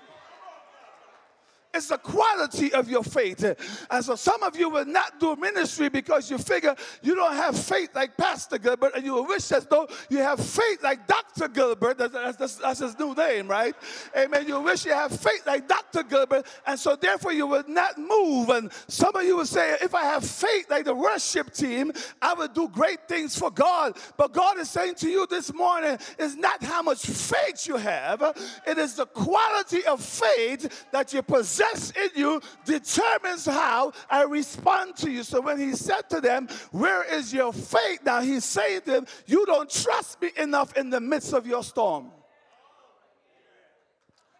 It's 1.72 1.88
the 1.88 2.00
quality 2.00 2.74
of 2.74 2.90
your 2.90 3.04
faith. 3.04 3.44
And 3.92 4.04
so 4.04 4.16
some 4.16 4.42
of 4.42 4.58
you 4.58 4.70
will 4.70 4.86
not 4.86 5.20
do 5.20 5.36
ministry 5.36 5.88
because 5.88 6.32
you 6.32 6.40
figure 6.40 6.76
you 7.04 7.14
don't 7.14 7.36
have 7.36 7.58
faith 7.58 7.92
like 7.94 8.18
Pastor 8.18 8.58
Gilbert, 8.58 8.94
and 8.96 9.06
you 9.06 9.22
wish 9.24 9.52
as 9.52 9.66
though 9.68 9.88
you 10.10 10.18
have 10.18 10.44
faith 10.44 10.82
like 10.82 11.06
Dr. 11.06 11.48
Gilbert. 11.48 12.00
That's, 12.00 12.38
that's, 12.38 12.56
that's 12.56 12.80
his 12.80 12.98
new 12.98 13.14
name, 13.14 13.48
right? 13.48 13.76
Amen. 14.18 14.48
You 14.48 14.60
wish 14.62 14.84
you 14.84 14.94
have 14.94 15.12
faith 15.20 15.46
like 15.46 15.68
Dr. 15.68 16.02
Gilbert, 16.02 16.48
and 16.66 16.80
so 16.80 16.96
therefore 16.96 17.34
you 17.34 17.46
will 17.46 17.64
not 17.68 18.00
move. 18.00 18.50
And 18.50 18.72
some 18.88 19.16
of 19.16 19.24
you 19.24 19.38
will 19.38 19.46
say, 19.46 19.78
if 19.80 19.94
I 19.94 20.06
have 20.06 20.26
faith 20.26 20.72
like 20.72 20.86
the 20.86 20.96
worship 20.96 21.54
team, 21.54 21.92
I 22.20 22.34
will 22.34 22.48
do 22.48 22.68
great 22.70 23.08
things 23.08 23.38
for 23.38 23.52
God. 23.52 23.96
But 24.18 24.34
God 24.34 24.58
is 24.58 24.72
saying 24.72 24.96
to 24.96 25.10
you 25.10 25.28
this 25.28 25.54
morning, 25.54 26.00
it's 26.18 26.36
not 26.36 26.64
how 26.64 26.82
much 26.82 27.06
faith 27.06 27.68
you 27.68 27.76
have, 27.78 28.24
it 28.66 28.80
is 28.80 28.96
the 28.96 29.06
quality 29.06 29.86
of 29.86 30.02
faith 30.02 30.88
that 30.92 31.14
you 31.14 31.22
possess 31.22 31.59
possess 31.60 31.92
in 31.92 32.10
you 32.16 32.42
determines 32.66 33.46
how 33.46 33.94
I 34.10 34.24
respond 34.24 34.96
to 34.98 35.12
you. 35.12 35.24
So 35.24 35.42
when 35.42 35.60
he 35.60 35.74
said 35.74 36.10
to 36.10 36.22
them, 36.22 36.48
Where 36.72 37.04
is 37.04 37.34
your 37.34 37.54
faith? 37.54 38.02
Now 38.06 38.22
he's 38.22 38.46
saying 38.46 38.82
to 38.82 38.92
them, 38.92 39.08
You 39.26 39.46
don't 39.46 39.70
trust 39.70 40.22
me 40.22 40.32
enough 40.38 40.76
in 40.78 40.90
the 40.90 41.00
midst 41.00 41.34
of 41.34 41.48
your 41.48 41.64
storm. 41.64 42.12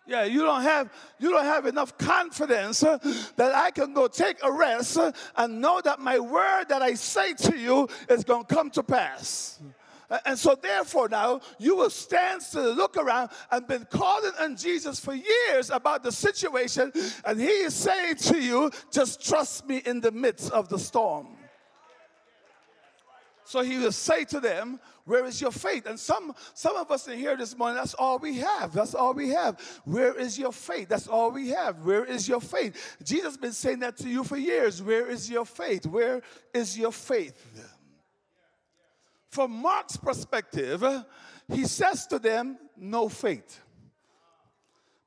Yeah, 0.08 0.24
you 0.24 0.42
don't 0.42 0.64
have 0.64 0.92
you 1.20 1.30
don't 1.30 1.46
have 1.46 1.68
enough 1.68 1.96
confidence 2.00 2.82
uh, 2.82 2.98
that 3.36 3.54
I 3.54 3.70
can 3.70 3.94
go 3.94 4.08
take 4.08 4.38
a 4.44 4.52
rest 4.52 4.98
uh, 4.98 5.12
and 5.36 5.62
know 5.62 5.82
that 5.82 6.00
my 6.00 6.18
word 6.18 6.66
that 6.70 6.82
I 6.82 6.96
say 6.96 7.34
to 7.34 7.56
you 7.56 7.88
is 8.10 8.24
going 8.24 8.44
to 8.46 8.56
come 8.56 8.72
to 8.72 8.82
pass. 8.82 9.60
And 10.26 10.38
so, 10.38 10.56
therefore, 10.56 11.10
now 11.10 11.42
you 11.58 11.76
will 11.76 11.90
stand 11.90 12.42
still, 12.42 12.74
look 12.74 12.98
around, 12.98 13.30
and 13.52 13.68
been 13.68 13.86
calling 13.90 14.32
on 14.40 14.56
Jesus 14.56 15.00
for 15.00 15.14
years 15.14 15.70
about 15.70 16.04
the 16.04 16.12
situation, 16.12 16.92
and 17.26 17.40
He 17.40 17.48
is 17.48 17.74
saying 17.74 18.16
to 18.16 18.40
you, 18.40 18.72
just 18.92 19.26
trust 19.26 19.68
me 19.68 19.78
in 19.86 20.02
the 20.02 20.12
midst 20.12 20.52
of 20.52 20.70
the 20.70 20.80
storm. 20.80 21.28
So 23.50 23.64
he 23.64 23.80
will 23.80 23.92
say 23.92 24.26
to 24.26 24.40
them, 24.40 24.80
Where 25.06 25.26
is 25.26 25.42
your 25.42 25.50
faith? 25.50 25.88
And 25.88 26.00
some, 26.00 26.36
some 26.54 26.76
of 26.76 26.92
us 26.92 27.08
in 27.08 27.18
here 27.18 27.36
this 27.36 27.58
morning, 27.58 27.78
that's 27.78 27.96
all 27.96 28.20
we 28.20 28.36
have. 28.36 28.74
That's 28.74 28.94
all 28.94 29.16
we 29.16 29.30
have. 29.30 29.60
Where 29.86 30.16
is 30.16 30.38
your 30.38 30.52
faith? 30.52 30.88
That's 30.88 31.08
all 31.08 31.32
we 31.32 31.50
have. 31.50 31.84
Where 31.84 32.06
is 32.06 32.30
your 32.30 32.42
faith? 32.42 32.98
Jesus 33.04 33.26
has 33.26 33.38
been 33.38 33.54
saying 33.54 33.80
that 33.80 33.98
to 33.98 34.08
you 34.08 34.24
for 34.24 34.38
years. 34.38 34.84
Where 34.84 35.10
is 35.10 35.32
your 35.32 35.46
faith? 35.46 35.88
Where 35.88 36.22
is 36.54 36.78
your 36.78 36.92
faith? 36.92 37.44
From 39.30 39.52
Mark's 39.52 39.98
perspective, 39.98 40.84
he 41.52 41.66
says 41.66 42.08
to 42.08 42.20
them, 42.20 42.58
No 42.76 43.10
faith. 43.10 43.62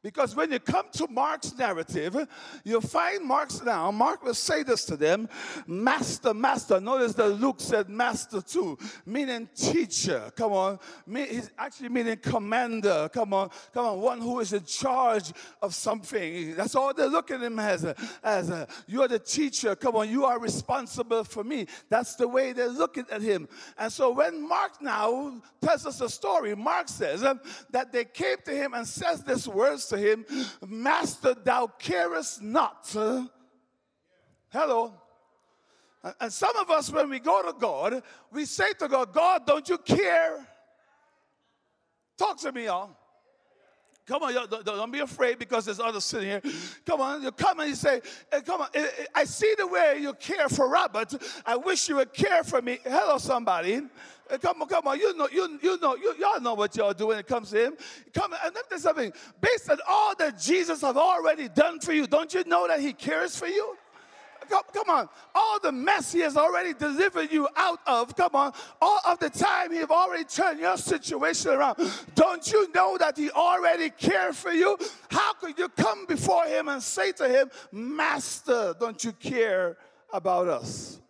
Because 0.03 0.35
when 0.35 0.51
you 0.51 0.59
come 0.59 0.87
to 0.95 1.07
Mark's 1.09 1.57
narrative, 1.57 2.17
you 2.65 2.81
find 2.81 3.25
Mark's 3.25 3.63
now. 3.63 3.91
Mark 3.93 4.25
will 4.25 4.35
say 4.35 4.65
this 4.65 4.85
to 4.87 4.97
them 4.97 5.29
Master, 5.67 6.35
Master. 6.35 6.81
Notice 6.81 7.13
that 7.15 7.29
Luke 7.29 7.61
said 7.61 7.89
Master 7.89 8.41
too, 8.41 8.77
meaning 9.07 9.49
teacher. 9.55 10.33
Come 10.35 10.53
on. 10.53 10.79
He's 11.09 11.51
actually 11.57 11.91
meaning 11.91 12.17
commander. 12.17 13.09
Come 13.13 13.33
on. 13.33 13.51
Come 13.73 13.87
on. 13.87 14.01
One 14.01 14.21
who 14.21 14.41
is 14.41 14.53
in 14.53 14.65
charge 14.65 15.33
of 15.61 15.73
something. 15.73 16.57
That's 16.57 16.75
all 16.75 16.93
they 16.93 17.07
look 17.07 17.31
at 17.31 17.41
him 17.41 17.61
as. 17.61 17.85
A, 17.85 17.95
as 18.25 18.51
a, 18.51 18.67
you're 18.89 19.09
the 19.09 19.21
teacher. 19.21 19.77
Come 19.77 19.95
on. 19.95 20.11
You 20.11 20.25
are 20.25 20.41
responsible 20.41 21.23
for 21.23 21.45
me. 21.45 21.67
That's 21.89 22.17
the 22.17 22.27
way 22.27 22.53
they're 22.53 22.69
looking 22.69 23.07
at 23.11 23.23
him. 23.23 23.49
And 23.79 23.93
so 23.93 24.11
when 24.11 24.47
Mark 24.49 24.83
now 24.83 25.41
tells 25.61 25.87
us 25.87 26.01
a 26.01 26.09
story, 26.09 26.57
Mark 26.57 26.89
says 26.89 27.23
um, 27.23 27.41
that 27.71 27.93
they 27.93 28.05
came 28.05 28.39
to 28.45 28.51
him 28.51 28.75
and 28.75 28.87
says 28.87 29.23
this 29.23 29.47
words 29.47 29.92
him, 29.97 30.25
Master, 30.67 31.35
thou 31.35 31.67
carest 31.67 32.43
not. 32.43 32.89
Hello. 34.51 34.95
And 36.21 36.33
some 36.33 36.57
of 36.57 36.71
us, 36.71 36.91
when 36.91 37.09
we 37.09 37.21
go 37.21 37.43
to 37.43 37.57
God, 37.59 38.03
we 38.33 38.45
say 38.45 38.73
to 38.79 38.89
God, 38.89 39.13
God, 39.13 39.47
don't 39.47 39.69
you 39.69 39.79
care? 39.79 40.47
Talk 42.19 42.39
to 42.41 42.53
me, 42.53 42.65
y'all. 42.65 42.97
Come 44.07 44.25
on, 44.25 44.35
don't, 44.35 44.65
don't, 44.65 44.91
be 44.91 44.99
afraid 44.99 45.39
because 45.39 45.65
there's 45.65 45.79
others 45.79 46.05
sitting 46.05 46.29
here. 46.29 46.43
Come 46.85 47.01
on, 47.01 47.23
you 47.23 47.31
come 47.31 47.61
and 47.61 47.69
you 47.69 47.77
say, 47.77 48.01
hey, 48.33 48.41
Come 48.45 48.63
on, 48.63 48.69
eh, 48.75 48.85
eh, 48.99 49.05
I 49.15 49.25
see 49.25 49.55
the 49.57 49.67
way 49.67 49.99
you 50.01 50.13
care 50.15 50.49
for 50.49 50.69
Robert. 50.69 51.15
I 51.47 51.57
wish 51.57 51.89
you 51.89 51.97
would 51.97 52.13
care 52.13 52.43
for 52.43 52.61
me. 52.61 52.81
Hello, 52.83 53.19
somebody. 53.19 53.81
Come 54.41 54.63
on, 54.63 54.69
come 54.69 54.89
on. 54.89 54.99
You 54.99 55.17
know, 55.17 55.29
you, 55.31 55.59
you 55.63 55.79
know, 55.81 55.95
you, 55.95 56.15
y'all 56.19 56.41
know 56.41 56.55
what 56.55 56.75
y'all 56.77 56.93
do 56.93 57.09
when 57.09 57.19
it 57.19 57.27
comes 57.29 57.51
to 57.51 57.67
him. 57.67 57.77
Come 58.13 58.33
on, 58.33 58.39
and 58.45 58.55
let 58.55 58.71
me 58.71 58.79
something. 58.79 59.13
Based 59.41 59.71
on 59.71 59.79
all 59.89 60.15
that 60.17 60.41
Jesus 60.41 60.81
have 60.81 60.97
already 60.97 61.49
done 61.49 61.79
for 61.79 61.93
you, 61.93 62.07
don't 62.07 62.33
you 62.35 62.43
know 62.45 62.67
that 62.67 62.81
he 62.81 62.93
cares 62.93 63.37
for 63.37 63.47
you? 63.47 63.77
Come, 64.53 64.65
come 64.75 64.91
on. 64.91 65.09
All 65.35 65.59
the 65.61 65.73
mess 65.73 66.13
he 66.13 66.21
has 66.21 66.37
already 66.37 66.75
delivered 66.75 67.33
you 67.33 67.49
out 67.57 67.79
of. 67.87 68.15
Come 68.15 68.35
on. 68.35 68.53
All 68.83 69.01
of 69.07 69.19
the 69.19 69.31
time 69.31 69.73
he 69.73 69.79
have 69.79 69.91
already 69.91 70.25
turned 70.25 70.61
your 70.61 70.77
situation 70.77 71.53
around. 71.53 71.79
Don't 72.15 72.47
you 72.53 72.71
know 72.75 72.99
that 72.99 73.17
he 73.17 73.31
already 73.31 73.89
cared 73.89 74.37
for 74.37 74.53
you? 74.53 74.77
How 75.11 75.33
could 75.33 75.59
you 75.59 75.71
come 75.71 76.05
before 76.05 76.45
him 76.45 76.69
and 76.69 76.83
say 76.83 77.13
to 77.13 77.29
him, 77.31 77.51
Master, 77.73 78.75
don't 78.79 79.03
you 79.03 79.13
care 79.13 79.79
about 80.13 80.49
us? 80.49 81.01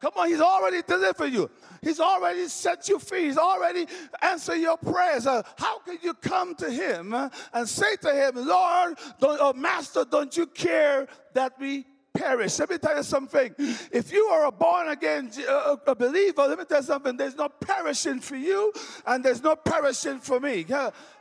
Come 0.00 0.12
on, 0.16 0.28
He's 0.28 0.40
already 0.40 0.82
delivered 0.82 1.32
you. 1.32 1.48
He's 1.86 2.00
already 2.00 2.48
set 2.48 2.88
you 2.88 2.98
free. 2.98 3.26
He's 3.26 3.38
already 3.38 3.86
answered 4.20 4.56
your 4.56 4.76
prayers. 4.76 5.24
Uh, 5.24 5.42
how 5.56 5.78
can 5.78 5.98
you 6.02 6.14
come 6.14 6.56
to 6.56 6.68
Him 6.68 7.14
uh, 7.14 7.28
and 7.52 7.68
say 7.68 7.94
to 8.02 8.12
Him, 8.12 8.44
Lord, 8.44 8.98
don't, 9.20 9.38
oh, 9.40 9.52
Master, 9.52 10.04
don't 10.04 10.36
you 10.36 10.46
care 10.46 11.06
that 11.34 11.52
we 11.60 11.86
perish. 12.12 12.58
Let 12.58 12.70
me 12.70 12.78
tell 12.78 12.96
you 12.96 13.02
something. 13.04 13.54
If 13.92 14.12
you 14.12 14.24
are 14.24 14.46
a 14.46 14.50
born 14.50 14.88
again 14.88 15.30
uh, 15.48 15.76
a 15.86 15.94
believer, 15.94 16.48
let 16.48 16.58
me 16.58 16.64
tell 16.64 16.80
you 16.80 16.86
something. 16.86 17.16
There's 17.16 17.36
no 17.36 17.48
perishing 17.48 18.18
for 18.18 18.36
you, 18.36 18.72
and 19.06 19.24
there's 19.24 19.42
no 19.42 19.54
perishing 19.54 20.18
for 20.18 20.40
me. 20.40 20.64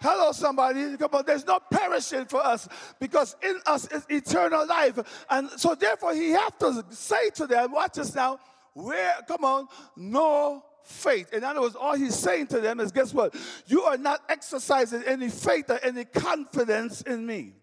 Hello, 0.02 0.32
somebody. 0.32 0.98
Come 0.98 1.10
on. 1.14 1.26
There's 1.28 1.46
no 1.46 1.60
perishing 1.70 2.26
for 2.26 2.44
us 2.44 2.68
because 3.00 3.36
in 3.44 3.60
us 3.68 3.88
is 3.92 4.06
eternal 4.10 4.66
life. 4.66 5.26
And 5.30 5.50
so, 5.52 5.76
therefore, 5.76 6.16
he 6.16 6.32
has 6.32 6.52
to 6.60 6.84
say 6.90 7.30
to 7.36 7.46
them, 7.46 7.72
watch 7.72 7.94
this 7.94 8.16
now 8.16 8.40
where, 8.76 9.16
come 9.26 9.46
on, 9.46 9.68
no 9.96 10.64
faith. 10.84 11.34
In 11.34 11.44
other 11.44 11.62
words, 11.62 11.76
all 11.76 11.96
he's 11.96 12.14
saying 12.14 12.48
to 12.48 12.60
them 12.60 12.80
is 12.80 12.92
guess 12.92 13.14
what? 13.14 13.34
You 13.68 13.84
are 13.84 13.98
not 13.98 14.22
exercising 14.30 15.02
any 15.04 15.30
faith 15.30 15.70
or 15.70 15.80
any 15.82 16.04
confidence 16.04 17.02
in 17.02 17.26
me. 17.26 17.54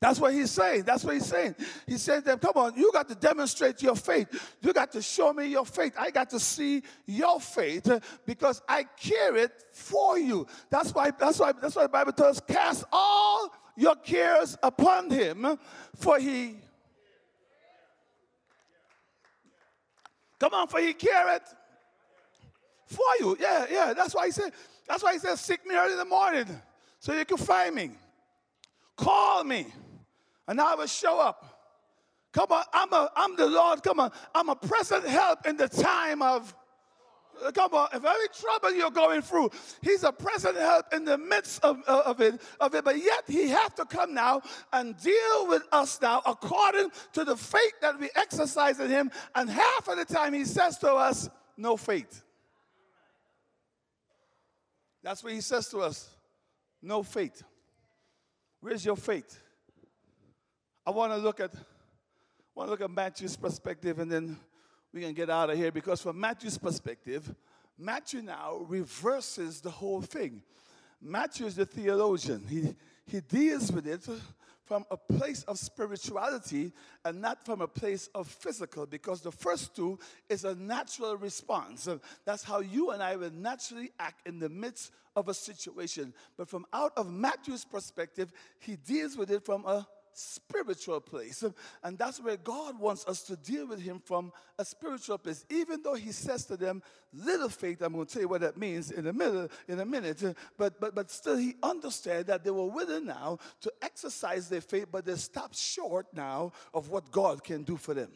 That's 0.00 0.18
what 0.18 0.32
he's 0.34 0.50
saying. 0.50 0.82
That's 0.82 1.04
what 1.04 1.14
he's 1.14 1.26
saying. 1.26 1.54
He 1.86 1.96
said 1.98 2.20
to 2.20 2.24
them, 2.30 2.38
Come 2.38 2.52
on, 2.56 2.76
you 2.76 2.90
got 2.92 3.08
to 3.08 3.14
demonstrate 3.14 3.82
your 3.82 3.96
faith. 3.96 4.56
You 4.60 4.72
got 4.72 4.92
to 4.92 5.02
show 5.02 5.32
me 5.32 5.46
your 5.46 5.64
faith. 5.64 5.94
I 5.98 6.10
got 6.10 6.30
to 6.30 6.40
see 6.40 6.82
your 7.06 7.40
faith 7.40 7.88
because 8.26 8.60
I 8.68 8.84
care 9.00 9.36
it 9.36 9.52
for 9.72 10.18
you. 10.18 10.46
That's 10.70 10.94
why, 10.94 11.10
that's 11.10 11.38
why, 11.38 11.52
that's 11.52 11.76
why 11.76 11.82
the 11.84 11.88
Bible 11.88 12.12
tells 12.12 12.40
cast 12.40 12.84
all 12.92 13.50
your 13.76 13.96
cares 13.96 14.56
upon 14.62 15.10
him, 15.10 15.58
for 15.96 16.18
he 16.18 16.56
Come 20.44 20.52
on, 20.52 20.68
for 20.68 20.78
he 20.78 20.92
careth 20.92 21.54
for 22.84 22.98
you. 23.18 23.34
Yeah, 23.40 23.64
yeah. 23.70 23.94
That's 23.94 24.14
why 24.14 24.26
he 24.26 24.30
said, 24.30 24.52
that's 24.86 25.02
why 25.02 25.14
he 25.14 25.18
said, 25.18 25.38
seek 25.38 25.66
me 25.66 25.74
early 25.74 25.92
in 25.92 25.98
the 25.98 26.04
morning 26.04 26.44
so 26.98 27.14
you 27.14 27.24
can 27.24 27.38
find 27.38 27.74
me. 27.74 27.92
Call 28.94 29.42
me, 29.42 29.64
and 30.46 30.60
I 30.60 30.74
will 30.74 30.86
show 30.86 31.18
up. 31.18 31.80
Come 32.30 32.52
on, 32.52 32.62
I'm 32.74 32.92
a 32.92 33.10
I'm 33.16 33.36
the 33.36 33.46
Lord. 33.46 33.82
Come 33.82 34.00
on, 34.00 34.12
I'm 34.34 34.50
a 34.50 34.54
present 34.54 35.06
help 35.06 35.46
in 35.46 35.56
the 35.56 35.66
time 35.66 36.20
of 36.20 36.54
Uh, 37.42 37.50
come 37.52 37.72
on, 37.74 37.88
if 37.92 38.04
any 38.04 38.28
trouble 38.38 38.72
you're 38.74 38.90
going 38.90 39.22
through, 39.22 39.50
he's 39.82 40.04
a 40.04 40.12
present 40.12 40.56
help 40.56 40.86
in 40.92 41.04
the 41.04 41.16
midst 41.16 41.64
of, 41.64 41.78
uh, 41.86 42.02
of, 42.04 42.20
it, 42.20 42.40
of 42.60 42.74
it. 42.74 42.84
But 42.84 42.98
yet 42.98 43.24
he 43.26 43.48
has 43.48 43.72
to 43.74 43.84
come 43.84 44.14
now 44.14 44.42
and 44.72 44.96
deal 45.00 45.48
with 45.48 45.62
us 45.72 46.00
now 46.00 46.22
according 46.26 46.90
to 47.12 47.24
the 47.24 47.36
faith 47.36 47.74
that 47.80 47.98
we 47.98 48.10
exercise 48.14 48.80
in 48.80 48.90
him. 48.90 49.10
And 49.34 49.48
half 49.48 49.88
of 49.88 49.96
the 49.96 50.04
time 50.04 50.34
he 50.34 50.44
says 50.44 50.78
to 50.78 50.92
us, 50.92 51.28
no 51.56 51.76
faith. 51.76 52.22
That's 55.02 55.22
what 55.22 55.32
he 55.32 55.40
says 55.40 55.68
to 55.68 55.78
us. 55.80 56.08
No 56.80 57.02
faith. 57.02 57.42
Where's 58.60 58.84
your 58.84 58.96
faith? 58.96 59.38
I 60.86 60.90
want 60.90 61.12
to 61.12 61.18
look 61.18 61.40
at 61.40 61.52
want 62.54 62.68
to 62.68 62.70
look 62.70 62.80
at 62.80 62.90
Matthew's 62.90 63.36
perspective 63.36 63.98
and 63.98 64.10
then 64.10 64.38
we 64.94 65.00
can 65.00 65.12
get 65.12 65.28
out 65.28 65.50
of 65.50 65.56
here 65.56 65.72
because, 65.72 66.00
from 66.00 66.20
Matthew's 66.20 66.56
perspective, 66.56 67.34
Matthew 67.76 68.22
now 68.22 68.58
reverses 68.68 69.60
the 69.60 69.70
whole 69.70 70.00
thing. 70.00 70.40
Matthew 71.02 71.46
is 71.46 71.56
the 71.56 71.66
theologian. 71.66 72.46
He, 72.48 72.76
he 73.04 73.20
deals 73.20 73.72
with 73.72 73.88
it 73.88 74.08
from 74.64 74.86
a 74.92 74.96
place 74.96 75.42
of 75.44 75.58
spirituality 75.58 76.72
and 77.04 77.20
not 77.20 77.44
from 77.44 77.60
a 77.60 77.66
place 77.66 78.08
of 78.14 78.28
physical 78.28 78.86
because 78.86 79.20
the 79.20 79.32
first 79.32 79.74
two 79.74 79.98
is 80.28 80.44
a 80.44 80.54
natural 80.54 81.16
response. 81.16 81.88
That's 82.24 82.44
how 82.44 82.60
you 82.60 82.92
and 82.92 83.02
I 83.02 83.16
will 83.16 83.32
naturally 83.32 83.90
act 83.98 84.26
in 84.28 84.38
the 84.38 84.48
midst 84.48 84.92
of 85.16 85.28
a 85.28 85.34
situation. 85.34 86.14
But 86.36 86.48
from 86.48 86.66
out 86.72 86.92
of 86.96 87.12
Matthew's 87.12 87.64
perspective, 87.64 88.32
he 88.60 88.76
deals 88.76 89.16
with 89.16 89.32
it 89.32 89.44
from 89.44 89.66
a 89.66 89.86
spiritual 90.14 91.00
place. 91.00 91.44
And 91.82 91.98
that's 91.98 92.20
where 92.20 92.36
God 92.36 92.78
wants 92.78 93.06
us 93.06 93.22
to 93.24 93.36
deal 93.36 93.66
with 93.66 93.80
Him 93.80 94.00
from 94.04 94.32
a 94.58 94.64
spiritual 94.64 95.18
place. 95.18 95.44
Even 95.50 95.82
though 95.82 95.94
He 95.94 96.12
says 96.12 96.44
to 96.46 96.56
them, 96.56 96.82
little 97.12 97.48
faith, 97.48 97.82
I'm 97.82 97.92
going 97.92 98.06
to 98.06 98.12
tell 98.12 98.22
you 98.22 98.28
what 98.28 98.40
that 98.40 98.56
means 98.56 98.90
in 98.90 99.06
a 99.06 99.12
minute, 99.12 99.50
in 99.68 99.80
a 99.80 99.84
minute. 99.84 100.22
But, 100.56 100.80
but, 100.80 100.94
but 100.94 101.10
still, 101.10 101.36
He 101.36 101.54
understood 101.62 102.26
that 102.26 102.44
they 102.44 102.50
were 102.50 102.66
willing 102.66 103.06
now 103.06 103.38
to 103.60 103.72
exercise 103.82 104.48
their 104.48 104.60
faith, 104.60 104.86
but 104.90 105.04
they 105.04 105.16
stopped 105.16 105.56
short 105.56 106.06
now 106.12 106.52
of 106.72 106.88
what 106.88 107.10
God 107.10 107.44
can 107.44 107.62
do 107.62 107.76
for 107.76 107.94
them. 107.94 108.10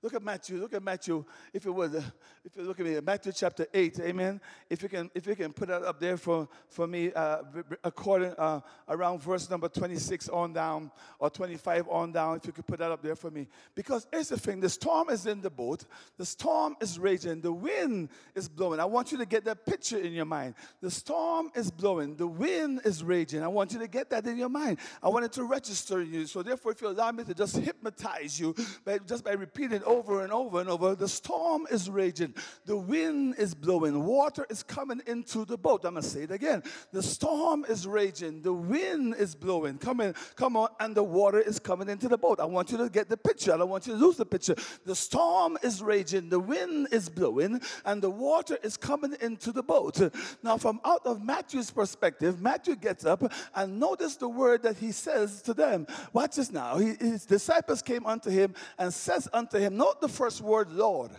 Look 0.00 0.14
at 0.14 0.22
Matthew. 0.22 0.58
Look 0.58 0.74
at 0.74 0.82
Matthew. 0.82 1.24
If 1.52 1.66
it 1.66 1.70
was, 1.70 1.92
if 1.94 2.56
you 2.56 2.62
look 2.62 2.78
at 2.78 2.86
me, 2.86 3.00
Matthew 3.00 3.32
chapter 3.32 3.66
eight. 3.74 3.98
Amen. 3.98 4.40
If 4.70 4.82
you 4.82 4.88
can, 4.88 5.10
if 5.12 5.26
you 5.26 5.34
can 5.34 5.52
put 5.52 5.68
that 5.68 5.82
up 5.82 5.98
there 5.98 6.16
for 6.16 6.48
for 6.68 6.86
me, 6.86 7.12
uh, 7.12 7.38
according 7.82 8.32
uh, 8.38 8.60
around 8.88 9.22
verse 9.22 9.50
number 9.50 9.68
twenty 9.68 9.96
six 9.96 10.28
on 10.28 10.52
down 10.52 10.92
or 11.18 11.30
twenty 11.30 11.56
five 11.56 11.88
on 11.88 12.12
down. 12.12 12.36
If 12.36 12.46
you 12.46 12.52
could 12.52 12.66
put 12.66 12.78
that 12.78 12.92
up 12.92 13.02
there 13.02 13.16
for 13.16 13.30
me, 13.32 13.48
because 13.74 14.06
here's 14.12 14.28
the 14.28 14.38
thing: 14.38 14.60
the 14.60 14.68
storm 14.68 15.10
is 15.10 15.26
in 15.26 15.40
the 15.40 15.50
boat. 15.50 15.84
The 16.16 16.26
storm 16.26 16.76
is 16.80 16.96
raging. 16.98 17.40
The 17.40 17.52
wind 17.52 18.10
is 18.36 18.48
blowing. 18.48 18.78
I 18.78 18.84
want 18.84 19.10
you 19.10 19.18
to 19.18 19.26
get 19.26 19.44
that 19.46 19.66
picture 19.66 19.98
in 19.98 20.12
your 20.12 20.26
mind. 20.26 20.54
The 20.80 20.92
storm 20.92 21.50
is 21.56 21.72
blowing. 21.72 22.14
The 22.14 22.26
wind 22.28 22.82
is 22.84 23.02
raging. 23.02 23.42
I 23.42 23.48
want 23.48 23.72
you 23.72 23.80
to 23.80 23.88
get 23.88 24.10
that 24.10 24.26
in 24.26 24.36
your 24.36 24.48
mind. 24.48 24.78
I 25.02 25.08
want 25.08 25.24
it 25.24 25.32
to 25.32 25.42
register 25.42 26.02
in 26.02 26.12
you. 26.12 26.26
So 26.26 26.44
therefore, 26.44 26.70
if 26.70 26.80
you 26.82 26.88
allow 26.88 27.10
me 27.10 27.24
to 27.24 27.34
just 27.34 27.56
hypnotize 27.56 28.38
you, 28.38 28.54
by, 28.84 28.98
just 28.98 29.24
by 29.24 29.32
repeating 29.32 29.82
over 29.88 30.22
and 30.22 30.32
over 30.32 30.60
and 30.60 30.68
over. 30.68 30.94
The 30.94 31.08
storm 31.08 31.66
is 31.70 31.88
raging, 31.88 32.34
the 32.66 32.76
wind 32.76 33.36
is 33.38 33.54
blowing, 33.54 34.04
water 34.04 34.46
is 34.50 34.62
coming 34.62 35.00
into 35.06 35.44
the 35.44 35.56
boat. 35.56 35.84
I'm 35.84 35.94
gonna 35.94 36.02
say 36.02 36.22
it 36.22 36.30
again. 36.30 36.62
The 36.92 37.02
storm 37.02 37.64
is 37.68 37.86
raging, 37.86 38.42
the 38.42 38.52
wind 38.52 39.16
is 39.18 39.34
blowing. 39.34 39.78
Come 39.78 40.00
in, 40.00 40.14
come 40.36 40.56
on, 40.56 40.68
and 40.78 40.94
the 40.94 41.02
water 41.02 41.40
is 41.40 41.58
coming 41.58 41.88
into 41.88 42.08
the 42.08 42.18
boat. 42.18 42.38
I 42.38 42.44
want 42.44 42.70
you 42.70 42.78
to 42.78 42.90
get 42.90 43.08
the 43.08 43.16
picture. 43.16 43.54
I 43.54 43.56
don't 43.56 43.70
want 43.70 43.86
you 43.86 43.94
to 43.94 43.98
lose 43.98 44.16
the 44.16 44.26
picture. 44.26 44.54
The 44.84 44.94
storm 44.94 45.56
is 45.62 45.82
raging, 45.82 46.28
the 46.28 46.40
wind 46.40 46.88
is 46.92 47.08
blowing, 47.08 47.60
and 47.84 48.02
the 48.02 48.10
water 48.10 48.58
is 48.62 48.76
coming 48.76 49.16
into 49.20 49.52
the 49.52 49.62
boat. 49.62 50.12
Now, 50.42 50.58
from 50.58 50.80
out 50.84 51.06
of 51.06 51.22
Matthew's 51.22 51.70
perspective, 51.70 52.42
Matthew 52.42 52.76
gets 52.76 53.06
up 53.06 53.22
and 53.54 53.80
notice 53.80 54.16
the 54.16 54.28
word 54.28 54.62
that 54.64 54.76
he 54.76 54.92
says 54.92 55.40
to 55.42 55.54
them. 55.54 55.86
Watch 56.12 56.36
this 56.36 56.52
now. 56.52 56.76
He, 56.76 56.94
his 56.94 57.24
disciples 57.24 57.80
came 57.80 58.04
unto 58.04 58.28
him 58.28 58.54
and 58.78 58.92
says 58.92 59.28
unto 59.32 59.58
him, 59.58 59.76
Note 59.78 60.00
the 60.00 60.08
first 60.08 60.40
word, 60.40 60.72
Lord. 60.72 61.12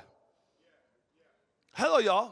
Hello, 1.72 2.00
y'all. 2.00 2.32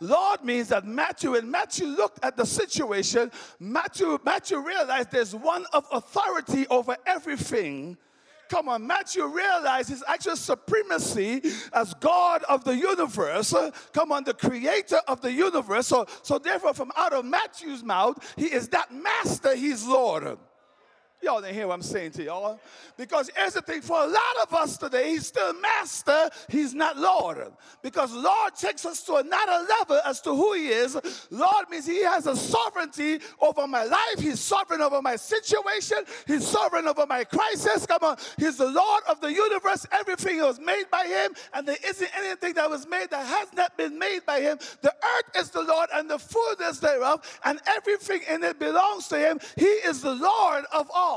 Lord 0.00 0.42
means 0.42 0.66
that 0.70 0.84
Matthew, 0.84 1.30
when 1.30 1.48
Matthew 1.48 1.86
looked 1.86 2.18
at 2.24 2.36
the 2.36 2.44
situation, 2.44 3.30
Matthew, 3.60 4.18
Matthew 4.24 4.58
realized 4.58 5.12
there's 5.12 5.32
one 5.32 5.64
of 5.72 5.86
authority 5.92 6.66
over 6.70 6.96
everything 7.06 7.96
Come 8.50 8.68
on, 8.68 8.86
Matthew 8.86 9.24
realized 9.26 9.88
his 9.88 10.04
actual 10.06 10.36
supremacy 10.36 11.40
as 11.72 11.94
God 11.94 12.44
of 12.48 12.62
the 12.62 12.76
universe. 12.76 13.54
Come 13.92 14.12
on, 14.12 14.24
the 14.24 14.34
creator 14.34 15.00
of 15.08 15.22
the 15.22 15.32
universe. 15.32 15.86
So, 15.86 16.06
so 16.22 16.38
therefore, 16.38 16.74
from 16.74 16.92
out 16.96 17.14
of 17.14 17.24
Matthew's 17.24 17.82
mouth, 17.82 18.18
he 18.36 18.46
is 18.46 18.68
that 18.68 18.92
master, 18.92 19.56
he's 19.56 19.84
Lord. 19.86 20.38
Y'all 21.24 21.40
didn't 21.40 21.54
hear 21.54 21.66
what 21.66 21.74
I'm 21.74 21.82
saying 21.82 22.10
to 22.12 22.22
y'all. 22.22 22.60
Because 22.98 23.30
here's 23.34 23.54
the 23.54 23.62
thing 23.62 23.80
for 23.80 23.98
a 23.98 24.06
lot 24.06 24.36
of 24.42 24.52
us 24.52 24.76
today, 24.76 25.10
he's 25.10 25.26
still 25.26 25.54
master, 25.54 26.28
he's 26.48 26.74
not 26.74 26.98
Lord. 26.98 27.38
Because 27.82 28.12
Lord 28.12 28.54
takes 28.54 28.84
us 28.84 29.02
to 29.04 29.14
another 29.16 29.66
level 29.68 30.00
as 30.04 30.20
to 30.20 30.34
who 30.34 30.52
he 30.52 30.68
is. 30.68 30.96
Lord 31.30 31.70
means 31.70 31.86
he 31.86 32.04
has 32.04 32.26
a 32.26 32.36
sovereignty 32.36 33.20
over 33.40 33.66
my 33.66 33.84
life, 33.84 34.18
he's 34.18 34.38
sovereign 34.38 34.82
over 34.82 35.00
my 35.00 35.16
situation, 35.16 35.98
he's 36.26 36.46
sovereign 36.46 36.86
over 36.86 37.06
my 37.06 37.24
crisis. 37.24 37.86
Come 37.86 38.02
on, 38.02 38.16
he's 38.38 38.58
the 38.58 38.70
Lord 38.70 39.02
of 39.08 39.20
the 39.20 39.32
universe. 39.32 39.86
Everything 39.92 40.40
was 40.40 40.60
made 40.60 40.84
by 40.90 41.06
him, 41.06 41.34
and 41.54 41.66
there 41.66 41.78
isn't 41.86 42.10
anything 42.18 42.52
that 42.54 42.68
was 42.68 42.86
made 42.86 43.10
that 43.10 43.26
has 43.26 43.52
not 43.54 43.76
been 43.78 43.98
made 43.98 44.26
by 44.26 44.40
him. 44.40 44.58
The 44.82 44.92
earth 44.92 45.36
is 45.36 45.50
the 45.50 45.62
Lord 45.62 45.88
and 45.94 46.08
the 46.08 46.18
fullness 46.18 46.80
thereof, 46.80 47.40
and 47.44 47.60
everything 47.66 48.20
in 48.28 48.44
it 48.44 48.58
belongs 48.58 49.08
to 49.08 49.18
him. 49.18 49.40
He 49.56 49.64
is 49.64 50.02
the 50.02 50.14
Lord 50.14 50.64
of 50.72 50.90
all. 50.94 51.13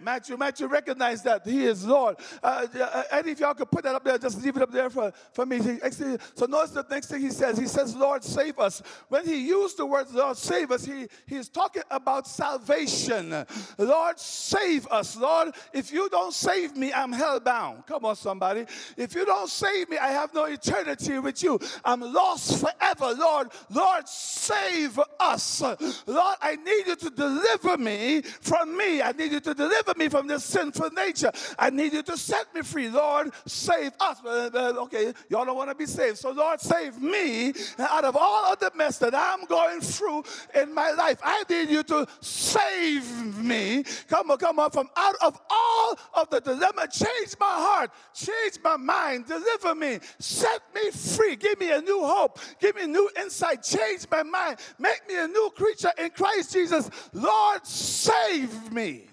Matthew, 0.00 0.36
Matthew 0.36 0.66
recognized 0.66 1.24
that 1.24 1.46
he 1.46 1.64
is 1.64 1.84
Lord. 1.86 2.16
Uh, 2.42 2.66
uh, 2.80 3.02
any 3.12 3.32
of 3.32 3.40
y'all 3.40 3.54
could 3.54 3.70
put 3.70 3.84
that 3.84 3.94
up 3.94 4.04
there, 4.04 4.18
just 4.18 4.42
leave 4.42 4.56
it 4.56 4.62
up 4.62 4.70
there 4.70 4.90
for, 4.90 5.12
for 5.32 5.46
me. 5.46 5.60
So 5.60 6.46
notice 6.46 6.70
the 6.70 6.86
next 6.90 7.08
thing 7.08 7.20
he 7.20 7.30
says. 7.30 7.58
He 7.58 7.66
says, 7.66 7.94
Lord, 7.94 8.22
save 8.24 8.58
us. 8.58 8.82
When 9.08 9.24
he 9.26 9.46
used 9.46 9.76
the 9.76 9.86
word 9.86 10.06
Lord, 10.12 10.36
save 10.36 10.70
us, 10.70 10.84
he, 10.84 11.06
he's 11.26 11.48
talking 11.48 11.82
about 11.90 12.26
salvation. 12.26 13.44
Lord, 13.76 14.18
save 14.18 14.86
us. 14.88 15.16
Lord, 15.16 15.54
if 15.72 15.92
you 15.92 16.08
don't 16.08 16.32
save 16.32 16.76
me, 16.76 16.92
I'm 16.92 17.12
hell 17.12 17.40
bound. 17.40 17.86
Come 17.86 18.04
on, 18.04 18.16
somebody. 18.16 18.66
If 18.96 19.14
you 19.14 19.24
don't 19.24 19.48
save 19.48 19.90
me, 19.90 19.98
I 19.98 20.08
have 20.08 20.32
no 20.34 20.44
eternity 20.44 21.18
with 21.18 21.42
you. 21.42 21.58
I'm 21.84 22.00
lost 22.00 22.60
forever. 22.60 23.14
Lord, 23.14 23.48
Lord, 23.70 24.08
save 24.08 24.98
us. 25.20 25.60
Lord, 25.60 26.36
I 26.40 26.56
need 26.56 26.86
you 26.86 26.96
to 26.96 27.10
deliver 27.10 27.76
me 27.76 28.22
from 28.22 28.76
me. 28.76 29.02
I 29.02 29.12
need 29.12 29.32
you 29.32 29.40
to 29.40 29.54
deliver 29.54 29.87
deliver 29.88 29.98
me 29.98 30.08
from 30.08 30.26
this 30.26 30.44
sinful 30.44 30.90
nature. 30.90 31.32
I 31.58 31.70
need 31.70 31.92
you 31.92 32.02
to 32.02 32.16
set 32.16 32.54
me 32.54 32.62
free. 32.62 32.88
Lord, 32.88 33.32
save 33.46 33.92
us. 34.00 34.18
Uh, 34.24 34.50
uh, 34.52 34.82
okay, 34.82 35.12
y'all 35.28 35.44
don't 35.44 35.56
want 35.56 35.70
to 35.70 35.74
be 35.74 35.86
saved. 35.86 36.18
So, 36.18 36.30
Lord, 36.30 36.60
save 36.60 37.00
me 37.00 37.52
out 37.78 38.04
of 38.04 38.16
all 38.16 38.52
of 38.52 38.58
the 38.58 38.70
mess 38.74 38.98
that 38.98 39.14
I'm 39.14 39.44
going 39.46 39.80
through 39.80 40.24
in 40.54 40.74
my 40.74 40.92
life. 40.92 41.18
I 41.22 41.44
need 41.48 41.70
you 41.70 41.82
to 41.84 42.06
save 42.20 43.36
me. 43.36 43.84
Come 44.08 44.30
on, 44.30 44.38
come 44.38 44.58
on, 44.58 44.70
from 44.70 44.88
out 44.96 45.16
of 45.22 45.40
all 45.50 45.98
of 46.14 46.30
the 46.30 46.40
dilemma. 46.40 46.88
Change 46.90 47.34
my 47.40 47.46
heart, 47.46 47.90
change 48.14 48.58
my 48.62 48.76
mind, 48.76 49.26
deliver 49.26 49.74
me, 49.74 49.98
set 50.18 50.62
me 50.74 50.90
free. 50.90 51.36
Give 51.36 51.58
me 51.58 51.72
a 51.72 51.80
new 51.80 52.04
hope, 52.04 52.38
give 52.60 52.76
me 52.76 52.86
new 52.86 53.08
insight, 53.20 53.62
change 53.62 54.06
my 54.10 54.22
mind, 54.22 54.58
make 54.78 55.06
me 55.08 55.18
a 55.18 55.28
new 55.28 55.50
creature 55.56 55.92
in 55.98 56.10
Christ 56.10 56.52
Jesus. 56.52 56.90
Lord, 57.12 57.66
save 57.66 58.72
me. 58.72 59.07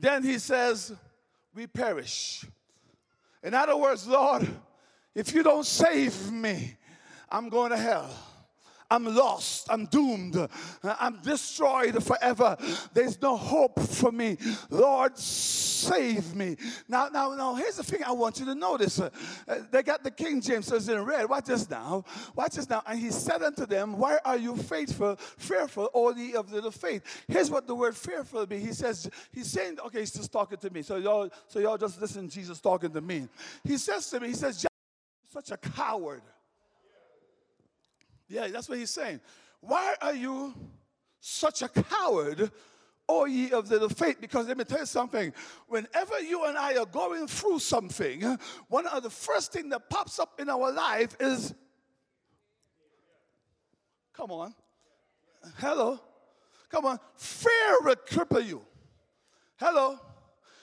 Then 0.00 0.22
he 0.22 0.38
says, 0.38 0.94
We 1.54 1.66
perish. 1.66 2.46
In 3.42 3.52
other 3.52 3.76
words, 3.76 4.06
Lord, 4.06 4.48
if 5.14 5.34
you 5.34 5.42
don't 5.42 5.66
save 5.66 6.32
me, 6.32 6.76
I'm 7.28 7.50
going 7.50 7.70
to 7.70 7.76
hell. 7.76 8.10
I'm 8.90 9.04
lost. 9.04 9.68
I'm 9.70 9.86
doomed. 9.86 10.48
I'm 10.82 11.20
destroyed 11.22 12.02
forever. 12.02 12.56
There's 12.92 13.20
no 13.22 13.36
hope 13.36 13.80
for 13.80 14.10
me. 14.10 14.36
Lord, 14.68 15.16
save 15.16 16.34
me. 16.34 16.56
Now, 16.88 17.08
now, 17.08 17.34
now, 17.34 17.54
here's 17.54 17.76
the 17.76 17.84
thing 17.84 18.02
I 18.04 18.12
want 18.12 18.40
you 18.40 18.46
to 18.46 18.54
notice. 18.54 19.00
Uh, 19.00 19.10
they 19.70 19.82
got 19.82 20.02
the 20.02 20.10
King 20.10 20.40
James 20.40 20.66
says 20.66 20.88
in 20.88 21.02
red. 21.04 21.28
Watch 21.28 21.46
this 21.46 21.70
now. 21.70 22.04
Watch 22.34 22.54
this 22.54 22.68
now. 22.68 22.82
And 22.86 22.98
he 22.98 23.10
said 23.10 23.42
unto 23.42 23.66
them, 23.66 23.96
Why 23.96 24.18
are 24.24 24.36
you 24.36 24.56
faithful, 24.56 25.16
fearful, 25.16 25.86
all 25.92 26.16
ye 26.16 26.34
of 26.34 26.52
little 26.52 26.70
faith? 26.70 27.02
Here's 27.28 27.50
what 27.50 27.66
the 27.66 27.74
word 27.74 27.96
fearful 27.96 28.46
be. 28.46 28.58
He 28.58 28.72
says, 28.72 29.08
he's 29.32 29.50
saying, 29.50 29.78
okay, 29.86 30.00
he's 30.00 30.12
just 30.12 30.32
talking 30.32 30.58
to 30.58 30.70
me. 30.70 30.82
So 30.82 30.96
y'all, 30.96 31.30
so 31.46 31.60
y'all 31.60 31.78
just 31.78 32.00
listen 32.00 32.28
Jesus 32.28 32.60
talking 32.60 32.90
to 32.90 33.00
me. 33.00 33.28
He 33.64 33.76
says 33.76 34.10
to 34.10 34.20
me, 34.20 34.28
he 34.28 34.34
says, 34.34 34.66
such 35.32 35.50
a 35.52 35.56
coward. 35.56 36.22
Yeah, 38.30 38.46
that's 38.46 38.68
what 38.68 38.78
he's 38.78 38.90
saying. 38.90 39.20
Why 39.60 39.94
are 40.00 40.14
you 40.14 40.54
such 41.18 41.62
a 41.62 41.68
coward, 41.68 42.50
O 43.08 43.24
ye 43.24 43.50
of 43.50 43.68
little 43.70 43.88
faith? 43.88 44.20
Because 44.20 44.46
let 44.46 44.56
me 44.56 44.62
tell 44.62 44.78
you 44.78 44.86
something. 44.86 45.32
Whenever 45.66 46.20
you 46.20 46.44
and 46.44 46.56
I 46.56 46.76
are 46.76 46.86
going 46.86 47.26
through 47.26 47.58
something, 47.58 48.38
one 48.68 48.86
of 48.86 49.02
the 49.02 49.10
first 49.10 49.52
thing 49.52 49.68
that 49.70 49.90
pops 49.90 50.20
up 50.20 50.38
in 50.38 50.48
our 50.48 50.70
life 50.70 51.16
is, 51.18 51.52
come 54.14 54.30
on, 54.30 54.54
hello, 55.58 56.00
come 56.70 56.86
on, 56.86 56.98
fear 57.16 57.76
will 57.82 57.96
cripple 57.96 58.46
you. 58.46 58.62
Hello. 59.56 59.98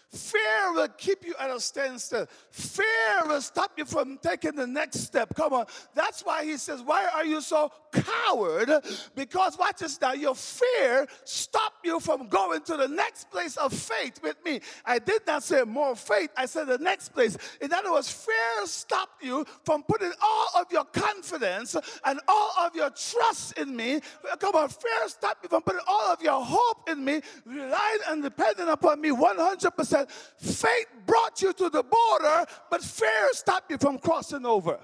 Fear 0.09 0.73
will 0.73 0.87
keep 0.97 1.25
you 1.25 1.35
at 1.37 1.49
a 1.49 1.59
standstill. 1.59 2.27
Fear 2.49 3.25
will 3.25 3.41
stop 3.41 3.71
you 3.77 3.83
from 3.83 4.17
taking 4.23 4.55
the 4.55 4.65
next 4.65 5.01
step. 5.01 5.35
Come 5.35 5.51
on. 5.51 5.65
That's 5.93 6.21
why 6.21 6.45
he 6.45 6.55
says, 6.55 6.81
Why 6.81 7.09
are 7.13 7.25
you 7.25 7.41
so 7.41 7.71
coward? 7.91 8.71
Because 9.15 9.57
watch 9.57 9.79
this 9.79 9.99
now. 9.99 10.13
Your 10.13 10.33
fear 10.33 11.07
stopped 11.25 11.85
you 11.85 11.99
from 11.99 12.29
going 12.29 12.61
to 12.63 12.77
the 12.77 12.87
next 12.87 13.29
place 13.29 13.57
of 13.57 13.73
faith 13.73 14.21
with 14.23 14.37
me. 14.45 14.61
I 14.85 14.99
did 14.99 15.27
not 15.27 15.43
say 15.43 15.63
more 15.63 15.95
faith, 15.95 16.29
I 16.37 16.45
said 16.45 16.67
the 16.67 16.77
next 16.77 17.09
place. 17.09 17.37
In 17.59 17.73
other 17.73 17.91
words, 17.91 18.09
fear 18.09 18.65
stopped 18.65 19.21
you 19.21 19.45
from 19.65 19.83
putting 19.83 20.13
all 20.21 20.61
of 20.61 20.71
your 20.71 20.85
confidence 20.85 21.75
and 22.05 22.19
all 22.29 22.51
of 22.61 22.73
your 22.75 22.91
trust 22.91 23.57
in 23.57 23.75
me. 23.75 23.99
Come 24.39 24.55
on, 24.55 24.69
fear 24.69 25.07
stopped 25.07 25.43
you 25.43 25.49
from 25.49 25.63
putting 25.63 25.81
all 25.85 26.13
of 26.13 26.21
your 26.21 26.43
hope 26.43 26.89
in 26.89 27.03
me, 27.03 27.21
relying 27.45 27.99
and 28.09 28.23
depending 28.23 28.69
upon 28.69 29.01
me 29.01 29.09
100% 29.09 29.96
said, 29.99 30.11
faith 30.37 30.87
brought 31.05 31.41
you 31.41 31.53
to 31.53 31.69
the 31.69 31.83
border, 31.83 32.45
but 32.69 32.83
fear 32.83 33.29
stopped 33.31 33.71
you 33.71 33.77
from 33.77 33.97
crossing 33.97 34.45
over. 34.45 34.79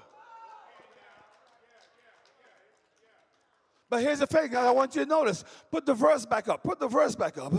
But 3.90 4.02
here's 4.02 4.18
the 4.18 4.26
thing 4.26 4.56
I 4.56 4.72
want 4.72 4.96
you 4.96 5.04
to 5.04 5.08
notice. 5.08 5.44
Put 5.70 5.86
the 5.86 5.94
verse 5.94 6.26
back 6.26 6.48
up. 6.48 6.64
Put 6.64 6.80
the 6.80 6.88
verse 6.88 7.14
back 7.14 7.38
up. 7.38 7.52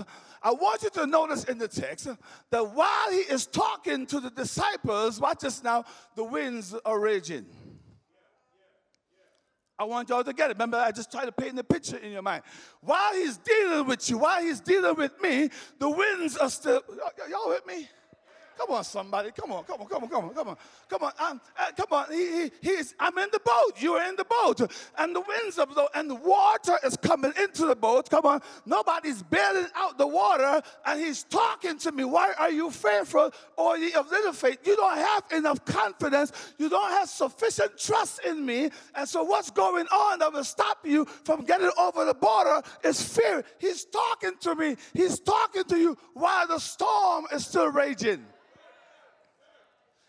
I 0.44 0.52
want 0.52 0.84
you 0.84 0.90
to 0.90 1.06
notice 1.06 1.46
in 1.46 1.58
the 1.58 1.68
text 1.68 2.10
that 2.50 2.76
while 2.76 3.10
he 3.10 3.20
is 3.20 3.46
talking 3.46 4.06
to 4.08 4.20
the 4.20 4.32
disciples, 4.32 5.22
watch 5.22 5.40
this 5.40 5.64
now, 5.64 5.86
the 6.16 6.26
winds 6.26 6.76
are 6.84 7.00
raging. 7.00 7.46
I 9.78 9.84
want 9.84 10.10
y'all 10.10 10.24
to 10.24 10.34
get 10.34 10.50
it. 10.50 10.54
Remember, 10.54 10.78
I 10.78 10.92
just 10.92 11.12
tried 11.12 11.26
to 11.26 11.32
paint 11.32 11.56
the 11.56 11.64
picture 11.64 11.98
in 11.98 12.12
your 12.12 12.22
mind. 12.22 12.44
While 12.82 13.14
he's 13.14 13.38
dealing 13.38 13.86
with 13.88 14.10
you, 14.10 14.18
while 14.20 14.42
he's 14.42 14.62
dealing 14.62 14.96
with 14.96 15.22
me, 15.22 15.50
the 15.80 15.90
winds 15.90 16.38
are 16.38 16.50
still. 16.50 16.82
Y'all 17.30 17.50
with 17.50 17.66
me? 17.66 17.90
Come 18.58 18.72
on, 18.72 18.84
somebody. 18.84 19.32
Come 19.32 19.52
on, 19.52 19.64
come 19.66 19.82
on, 19.82 19.88
come 19.88 20.04
on, 20.04 20.10
come 20.10 20.26
on, 20.26 20.34
come 20.34 20.48
on, 20.50 20.58
come 20.90 21.04
on. 21.04 21.12
Um, 21.20 21.42
uh, 21.60 21.72
come 21.76 21.88
on. 21.92 22.12
He, 22.12 22.44
he, 22.44 22.52
he's, 22.62 22.96
I'm 23.00 23.18
in 23.18 23.30
the 23.32 23.40
boat. 23.40 23.74
You're 23.80 24.04
in 24.04 24.16
the 24.16 24.26
boat. 24.26 24.72
And 24.98 25.16
the 25.16 25.22
winds 25.22 25.58
of 25.58 25.74
the, 25.76 25.90
and 25.94 26.10
the 26.10 26.16
water 26.16 26.78
is 26.84 26.98
coming 26.98 27.34
into 27.42 27.66
the 27.66 27.76
boat. 27.76 28.10
Come 28.10 28.26
on. 28.26 28.42
Nobody's 28.66 29.24
bailing 29.24 29.68
out 29.76 29.98
the 29.98 30.08
water. 30.08 30.62
And 30.86 31.00
he's 31.00 31.24
talking 31.24 31.78
to 31.80 31.92
me. 31.92 32.06
Why 32.06 32.34
are 32.38 32.52
you 32.52 32.72
fearful 32.72 33.32
or 33.58 33.78
ye 33.78 33.94
of 33.94 34.10
little 34.10 34.34
faith? 34.34 34.60
You 34.66 34.76
don't 34.76 34.98
have 34.98 35.24
enough 35.32 35.64
confidence. 35.66 36.32
You 36.58 36.70
don't 36.70 36.92
have 36.92 37.10
sufficient 37.10 37.78
trust 37.78 38.22
in 38.26 38.46
me. 38.46 38.70
And 38.96 39.08
so 39.08 39.24
what's 39.24 39.52
going 39.52 39.88
on 39.88 40.20
that 40.20 40.32
will 40.32 40.44
stop 40.44 40.80
you 40.86 41.06
from 41.24 41.44
getting 41.44 41.72
over 41.78 42.06
the 42.06 42.14
border 42.14 42.62
is 42.84 43.02
fear. 43.02 43.44
He's 43.60 43.86
talking 43.86 44.32
to 44.42 44.56
me. 44.56 44.78
He's 44.94 45.20
talking 45.20 45.64
to 45.66 45.78
you 45.78 45.98
while 46.14 46.48
the 46.48 46.60
storm 46.60 47.26
is 47.34 47.46
still 47.46 47.72
raging. 47.72 48.26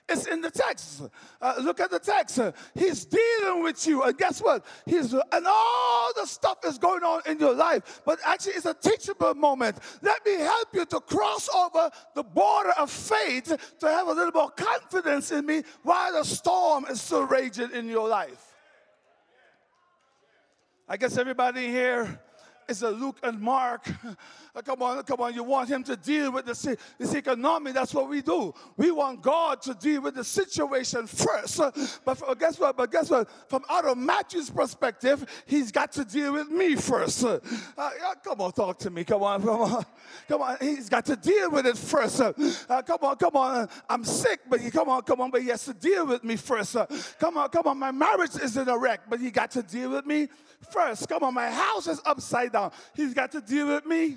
It's 0.08 0.26
in 0.26 0.40
the 0.40 0.50
text. 0.50 1.02
Uh, 1.40 1.54
look 1.60 1.80
at 1.80 1.90
the 1.90 1.98
text. 1.98 2.38
He's 2.74 3.04
dealing 3.04 3.64
with 3.64 3.84
you. 3.88 4.04
And 4.04 4.16
guess 4.16 4.40
what? 4.40 4.64
He's 4.84 5.12
and 5.12 5.46
all 5.46 6.12
the 6.14 6.26
stuff 6.26 6.58
is 6.64 6.78
going 6.78 7.02
on 7.02 7.22
in 7.26 7.40
your 7.40 7.54
life. 7.54 8.02
But 8.04 8.20
actually, 8.24 8.52
it's 8.52 8.66
a 8.66 8.74
teachable 8.74 9.34
moment. 9.34 9.78
Let 10.02 10.24
me 10.24 10.34
help 10.34 10.68
you 10.72 10.84
to 10.86 11.00
cross 11.00 11.48
over 11.48 11.90
the 12.14 12.22
border 12.22 12.70
of 12.78 12.88
faith 12.88 13.56
to 13.80 13.88
have 13.88 14.06
a 14.06 14.12
little 14.12 14.32
more 14.32 14.50
confidence 14.50 15.32
in 15.32 15.44
me 15.44 15.62
while 15.82 16.12
the 16.12 16.24
storm 16.24 16.86
is 16.88 17.00
still 17.00 17.26
raging 17.26 17.72
in 17.72 17.88
your 17.88 18.08
life. 18.08 18.54
I 20.88 20.96
guess 20.96 21.18
everybody 21.18 21.66
here 21.66 22.20
is 22.68 22.82
a 22.82 22.90
Luke 22.90 23.18
and 23.22 23.40
Mark. 23.40 23.84
come 24.64 24.82
on, 24.82 25.02
come 25.04 25.20
on. 25.20 25.34
You 25.34 25.42
want 25.42 25.68
him 25.68 25.82
to 25.84 25.96
deal 25.96 26.32
with 26.32 26.46
the, 26.46 26.76
this 26.98 27.14
economy. 27.14 27.72
That's 27.72 27.94
what 27.94 28.08
we 28.08 28.22
do. 28.22 28.54
We 28.76 28.90
want 28.90 29.22
God 29.22 29.62
to 29.62 29.74
deal 29.74 30.02
with 30.02 30.14
the 30.14 30.24
situation 30.24 31.06
first. 31.06 31.60
But 32.04 32.38
guess 32.38 32.58
what? 32.58 32.76
But 32.76 32.90
guess 32.90 33.10
what? 33.10 33.28
From 33.48 33.64
out 33.68 33.84
of 33.84 33.98
Matthew's 33.98 34.50
perspective, 34.50 35.26
he's 35.46 35.70
got 35.70 35.92
to 35.92 36.04
deal 36.04 36.32
with 36.32 36.50
me 36.50 36.76
first. 36.76 37.24
Uh, 37.24 37.40
come 38.24 38.40
on, 38.40 38.52
talk 38.52 38.78
to 38.80 38.90
me. 38.90 39.04
Come 39.04 39.22
on, 39.22 39.42
come 39.42 39.60
on. 39.60 39.84
Come 40.28 40.42
on. 40.42 40.56
He's 40.60 40.88
got 40.88 41.04
to 41.06 41.16
deal 41.16 41.50
with 41.50 41.66
it 41.66 41.76
first. 41.76 42.20
Uh, 42.20 42.32
come 42.82 42.98
on, 43.02 43.16
come 43.16 43.36
on. 43.36 43.68
I'm 43.88 44.04
sick, 44.04 44.40
but 44.48 44.60
he, 44.60 44.70
come 44.70 44.88
on, 44.88 45.02
come 45.02 45.20
on. 45.20 45.30
But 45.30 45.42
he 45.42 45.48
has 45.48 45.64
to 45.66 45.74
deal 45.74 46.06
with 46.06 46.24
me 46.24 46.36
first. 46.36 46.76
Uh, 46.76 46.86
come 47.18 47.36
on, 47.36 47.48
come 47.50 47.66
on. 47.66 47.78
My 47.78 47.92
marriage 47.92 48.36
is 48.36 48.56
in 48.56 48.68
a 48.68 48.76
wreck, 48.76 49.02
but 49.08 49.20
he 49.20 49.30
got 49.30 49.50
to 49.52 49.62
deal 49.62 49.90
with 49.90 50.06
me 50.06 50.28
first. 50.70 51.08
Come 51.08 51.22
on, 51.22 51.34
my 51.34 51.50
house 51.50 51.86
is 51.86 52.00
upside 52.04 52.52
down. 52.52 52.55
He's 52.94 53.14
got 53.14 53.32
to 53.32 53.40
deal 53.40 53.68
with 53.68 53.86
me 53.86 54.16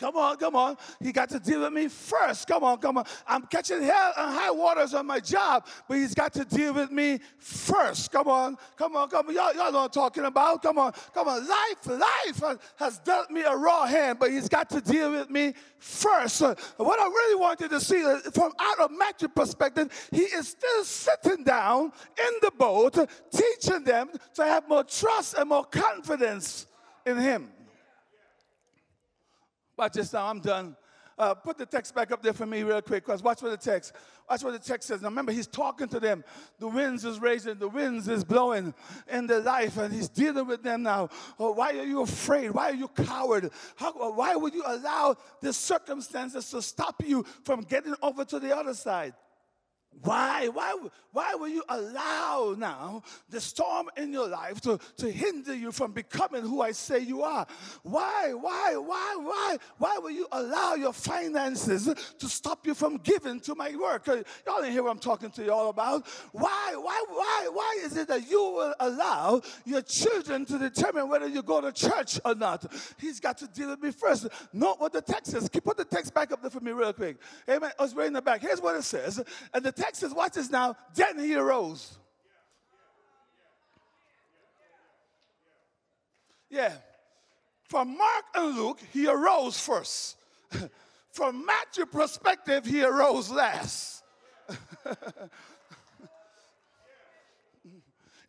Come 0.00 0.16
on, 0.16 0.36
come 0.36 0.56
on. 0.56 0.76
He 1.00 1.12
got 1.12 1.28
to 1.30 1.40
deal 1.40 1.60
with 1.60 1.72
me 1.72 1.88
first. 1.88 2.48
Come 2.48 2.64
on, 2.64 2.78
come 2.78 2.98
on. 2.98 3.04
I'm 3.26 3.46
catching 3.46 3.82
hell 3.82 4.12
and 4.18 4.34
high 4.34 4.50
waters 4.50 4.92
on 4.92 5.06
my 5.06 5.20
job, 5.20 5.66
but 5.88 5.98
he's 5.98 6.14
got 6.14 6.32
to 6.34 6.44
deal 6.44 6.74
with 6.74 6.90
me 6.90 7.20
first. 7.38 8.10
Come 8.10 8.28
on, 8.28 8.58
come 8.76 8.96
on, 8.96 9.08
come 9.08 9.28
on. 9.28 9.34
Y'all, 9.34 9.54
y'all 9.54 9.72
know 9.72 9.78
what 9.78 9.84
I'm 9.84 9.90
talking 9.90 10.24
about. 10.24 10.62
Come 10.62 10.78
on, 10.78 10.92
come 11.14 11.28
on. 11.28 11.46
Life, 11.48 11.86
life 11.86 12.58
has 12.76 12.98
dealt 12.98 13.30
me 13.30 13.42
a 13.42 13.56
raw 13.56 13.86
hand, 13.86 14.18
but 14.18 14.30
he's 14.30 14.48
got 14.48 14.68
to 14.70 14.80
deal 14.80 15.12
with 15.12 15.30
me 15.30 15.54
first. 15.78 16.42
Uh, 16.42 16.54
what 16.76 16.98
I 16.98 17.04
really 17.04 17.40
wanted 17.40 17.70
to 17.70 17.80
see 17.80 18.04
uh, 18.04 18.18
from 18.32 18.52
out 18.60 18.80
of 18.80 18.90
Matthew's 18.90 19.30
perspective, 19.34 20.08
he 20.10 20.22
is 20.22 20.48
still 20.48 20.84
sitting 20.84 21.44
down 21.44 21.92
in 22.18 22.32
the 22.42 22.50
boat, 22.58 23.08
teaching 23.32 23.84
them 23.84 24.10
to 24.34 24.44
have 24.44 24.68
more 24.68 24.84
trust 24.84 25.34
and 25.34 25.48
more 25.48 25.64
confidence 25.64 26.66
in 27.06 27.18
him. 27.18 27.50
Watch 29.76 29.94
this 29.94 30.12
now, 30.12 30.26
I'm 30.26 30.40
done. 30.40 30.76
Uh, 31.16 31.32
put 31.32 31.56
the 31.56 31.66
text 31.66 31.94
back 31.94 32.10
up 32.10 32.22
there 32.22 32.32
for 32.32 32.46
me 32.46 32.64
real 32.64 32.82
quick, 32.82 33.04
because 33.06 33.22
watch 33.22 33.40
what 33.40 33.50
the 33.50 33.56
text. 33.56 33.92
Watch 34.28 34.42
what 34.42 34.52
the 34.52 34.58
text 34.58 34.88
says. 34.88 35.00
Now 35.00 35.08
remember, 35.08 35.30
he's 35.30 35.46
talking 35.46 35.86
to 35.88 36.00
them. 36.00 36.24
The 36.58 36.66
winds 36.66 37.04
is 37.04 37.20
raging, 37.20 37.58
the 37.58 37.68
winds 37.68 38.08
is 38.08 38.24
blowing 38.24 38.74
in 39.08 39.26
their 39.28 39.40
life, 39.40 39.76
and 39.76 39.94
he's 39.94 40.08
dealing 40.08 40.46
with 40.46 40.64
them 40.64 40.82
now. 40.82 41.10
Oh, 41.38 41.52
why 41.52 41.70
are 41.78 41.84
you 41.84 42.02
afraid? 42.02 42.50
Why 42.50 42.70
are 42.70 42.74
you 42.74 42.88
coward? 42.88 43.50
How, 43.76 43.92
why 44.12 44.34
would 44.34 44.54
you 44.54 44.64
allow 44.66 45.16
the 45.40 45.52
circumstances 45.52 46.50
to 46.50 46.60
stop 46.60 47.00
you 47.04 47.24
from 47.44 47.60
getting 47.60 47.94
over 48.02 48.24
to 48.24 48.40
the 48.40 48.56
other 48.56 48.74
side? 48.74 49.14
Why, 50.02 50.48
why, 50.48 50.74
why 51.12 51.34
will 51.34 51.48
you 51.48 51.62
allow 51.68 52.54
now 52.58 53.02
the 53.30 53.40
storm 53.40 53.88
in 53.96 54.12
your 54.12 54.28
life 54.28 54.60
to, 54.62 54.78
to 54.98 55.10
hinder 55.10 55.54
you 55.54 55.72
from 55.72 55.92
becoming 55.92 56.42
who 56.42 56.60
I 56.60 56.72
say 56.72 56.98
you 56.98 57.22
are? 57.22 57.46
Why, 57.82 58.32
why, 58.34 58.76
why, 58.76 59.16
why, 59.18 59.56
why 59.78 59.98
will 59.98 60.10
you 60.10 60.26
allow 60.32 60.74
your 60.74 60.92
finances 60.92 61.88
to 62.18 62.28
stop 62.28 62.66
you 62.66 62.74
from 62.74 62.98
giving 62.98 63.40
to 63.40 63.54
my 63.54 63.74
work? 63.76 64.08
Uh, 64.08 64.22
y'all 64.46 64.60
didn't 64.60 64.72
hear 64.72 64.82
what 64.82 64.90
I'm 64.90 64.98
talking 64.98 65.30
to 65.30 65.44
you 65.44 65.52
all 65.52 65.70
about. 65.70 66.06
Why, 66.32 66.74
why, 66.76 67.04
why, 67.08 67.48
why 67.52 67.80
is 67.82 67.96
it 67.96 68.08
that 68.08 68.28
you 68.28 68.40
will 68.40 68.74
allow 68.80 69.40
your 69.64 69.82
children 69.82 70.44
to 70.46 70.58
determine 70.58 71.08
whether 71.08 71.28
you 71.28 71.42
go 71.42 71.60
to 71.60 71.72
church 71.72 72.20
or 72.24 72.34
not? 72.34 72.70
He's 72.98 73.20
got 73.20 73.38
to 73.38 73.46
deal 73.46 73.70
with 73.70 73.82
me 73.82 73.90
first. 73.90 74.26
Note 74.52 74.80
what 74.80 74.92
the 74.92 75.02
text 75.02 75.32
says. 75.32 75.48
Put 75.48 75.76
the 75.78 75.84
text 75.84 76.12
back 76.12 76.30
up 76.30 76.42
there 76.42 76.50
for 76.50 76.60
me 76.60 76.72
real 76.72 76.92
quick. 76.92 77.16
Amen. 77.48 77.70
I 77.78 77.82
was 77.82 77.94
right 77.94 78.06
in 78.06 78.12
the 78.12 78.20
back. 78.20 78.42
Here's 78.42 78.60
what 78.60 78.76
it 78.76 78.82
says. 78.82 79.22
And 79.54 79.64
the 79.64 79.72
text 79.84 80.00
says, 80.00 80.14
watch 80.14 80.32
this 80.32 80.50
now. 80.50 80.76
Then 80.94 81.18
he 81.18 81.34
arose. 81.34 81.98
Yeah. 86.48 86.72
From 87.68 87.96
Mark 87.96 88.24
and 88.34 88.56
Luke, 88.56 88.80
he 88.92 89.06
arose 89.08 89.58
first. 89.58 90.16
From 91.12 91.44
Matthew's 91.46 91.88
perspective, 91.90 92.64
he 92.64 92.82
arose 92.82 93.30
last. 93.30 94.02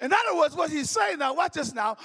In 0.01 0.11
other 0.11 0.35
words, 0.35 0.55
what 0.55 0.69
he's 0.69 0.89
saying 0.89 1.19
now, 1.19 1.33
watch 1.33 1.53
this 1.53 1.73
now. 1.73 1.95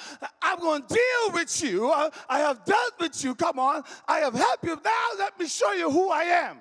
I'm 0.40 0.60
going 0.60 0.82
to 0.82 0.88
deal 0.88 1.34
with 1.34 1.62
you. 1.62 1.92
I 1.92 2.38
have 2.38 2.64
dealt 2.64 2.92
with 3.00 3.22
you. 3.24 3.34
Come 3.34 3.58
on. 3.58 3.82
I 4.06 4.18
have 4.20 4.34
helped 4.34 4.64
you. 4.64 4.78
Now 4.82 5.06
let 5.18 5.38
me 5.38 5.48
show 5.48 5.72
you 5.72 5.90
who 5.90 6.10
I 6.10 6.22
am 6.22 6.58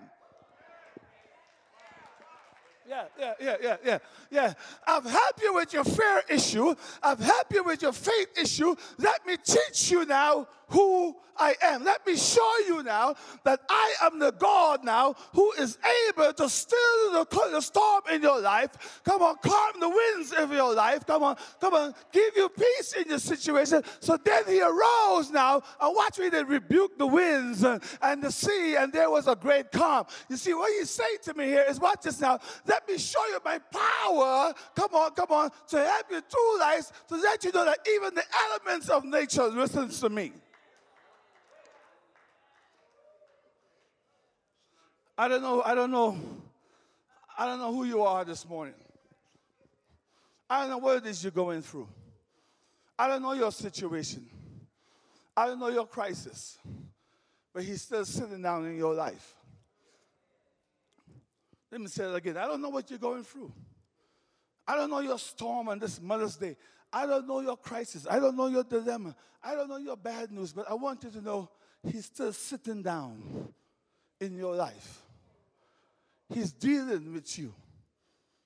yeah, 2.89 3.03
yeah, 3.19 3.33
yeah, 3.39 3.55
yeah, 3.61 3.77
yeah, 3.85 3.99
yeah. 4.31 4.53
I've 4.87 5.05
helped 5.05 5.41
you 5.43 5.53
with 5.53 5.73
your 5.73 5.83
fear 5.83 6.23
issue. 6.27 6.73
I've 7.03 7.19
helped 7.19 7.53
you 7.53 7.63
with 7.63 7.83
your 7.83 7.93
faith 7.93 8.29
issue. 8.35 8.75
Let 8.97 9.25
me 9.27 9.37
teach 9.37 9.91
you 9.91 10.05
now 10.05 10.47
who 10.69 11.15
I 11.39 11.55
am. 11.63 11.83
Let 11.83 12.05
me 12.05 12.17
show 12.17 12.51
you 12.67 12.83
now 12.83 13.15
that 13.45 13.61
I 13.69 13.93
am 14.03 14.19
the 14.19 14.31
God 14.31 14.83
now 14.83 15.15
who 15.33 15.51
is 15.53 15.77
able 16.09 16.33
to 16.33 16.49
still 16.49 16.77
the, 17.11 17.61
storm 17.61 18.03
in 18.11 18.21
your 18.21 18.39
life. 18.41 19.01
Come 19.03 19.21
on, 19.21 19.37
calm 19.41 19.79
the 19.79 19.89
winds 19.89 20.33
of 20.33 20.51
your 20.51 20.73
life. 20.73 21.05
Come 21.05 21.23
on, 21.23 21.37
come 21.59 21.73
on, 21.73 21.95
give 22.11 22.35
you 22.35 22.49
peace 22.49 22.93
in 22.93 23.07
your 23.09 23.19
situation. 23.19 23.83
So 23.99 24.17
then 24.17 24.43
he 24.47 24.61
arose 24.61 25.31
now 25.31 25.61
and 25.79 25.95
watch 25.95 26.19
me. 26.19 26.29
They 26.29 26.43
rebuke 26.43 26.97
the 26.97 27.07
winds 27.07 27.63
and, 27.63 27.81
and 28.01 28.21
the 28.21 28.31
sea, 28.31 28.75
and 28.75 28.91
there 28.91 29.09
was 29.09 29.27
a 29.27 29.35
great 29.35 29.71
calm. 29.71 30.05
You 30.29 30.37
see, 30.37 30.53
what 30.53 30.71
he's 30.77 30.89
saying 30.89 31.17
to 31.23 31.33
me 31.33 31.45
here 31.45 31.65
is 31.67 31.79
watch 31.79 32.01
this 32.03 32.19
now. 32.19 32.39
Let 32.65 32.87
me 32.87 32.97
show 32.97 33.25
you 33.27 33.39
my 33.45 33.59
power. 33.59 34.53
Come 34.75 34.93
on, 34.93 35.11
come 35.11 35.31
on, 35.31 35.49
to 35.69 35.77
help 35.77 36.05
you 36.11 36.21
through 36.21 36.59
life, 36.59 36.91
to 37.07 37.15
let 37.15 37.43
you 37.43 37.51
know 37.51 37.65
that 37.65 37.79
even 37.95 38.13
the 38.13 38.23
elements 38.49 38.89
of 38.89 39.05
nature 39.05 39.47
listens 39.47 39.99
to 40.01 40.09
me. 40.09 40.33
I 45.19 45.27
don't 45.27 45.41
know, 45.41 45.61
I 45.61 45.75
don't 45.75 45.91
know, 45.91 46.17
I 47.37 47.45
don't 47.45 47.59
know 47.59 47.73
who 47.73 47.83
you 47.83 48.03
are 48.03 48.23
this 48.23 48.47
morning. 48.47 48.73
I 50.49 50.61
don't 50.61 50.69
know 50.69 50.77
what 50.77 50.95
it 50.95 51.05
is 51.07 51.21
you're 51.21 51.31
going 51.31 51.61
through. 51.61 51.89
I 52.97 53.09
don't 53.09 53.21
know 53.21 53.33
your 53.33 53.51
situation. 53.51 54.25
I 55.35 55.47
don't 55.47 55.59
know 55.59 55.67
your 55.67 55.87
crisis. 55.87 56.57
But 57.53 57.63
he's 57.63 57.81
still 57.81 58.05
sitting 58.05 58.41
down 58.41 58.65
in 58.65 58.77
your 58.77 58.93
life. 58.93 59.35
Let 61.69 61.81
me 61.81 61.87
say 61.87 62.05
it 62.05 62.15
again. 62.15 62.37
I 62.37 62.47
don't 62.47 62.61
know 62.61 62.69
what 62.69 62.89
you're 62.89 62.97
going 62.97 63.25
through. 63.25 63.51
I 64.65 64.77
don't 64.77 64.89
know 64.89 65.01
your 65.01 65.19
storm 65.19 65.67
on 65.67 65.79
this 65.79 66.01
Mother's 66.01 66.37
Day. 66.37 66.55
I 66.93 67.05
don't 67.05 67.27
know 67.27 67.41
your 67.41 67.57
crisis. 67.57 68.07
I 68.09 68.19
don't 68.19 68.37
know 68.37 68.47
your 68.47 68.63
dilemma. 68.63 69.13
I 69.43 69.53
don't 69.53 69.67
know 69.67 69.79
your 69.79 69.97
bad 69.97 70.31
news, 70.31 70.53
but 70.53 70.71
I 70.71 70.75
want 70.75 71.03
you 71.03 71.11
to 71.11 71.21
know 71.21 71.49
he's 71.85 72.05
still 72.05 72.31
sitting 72.31 72.81
down 72.81 73.49
in 74.21 74.37
your 74.37 74.55
life. 74.55 75.03
He's 76.33 76.51
dealing 76.51 77.13
with 77.13 77.37
you. 77.39 77.53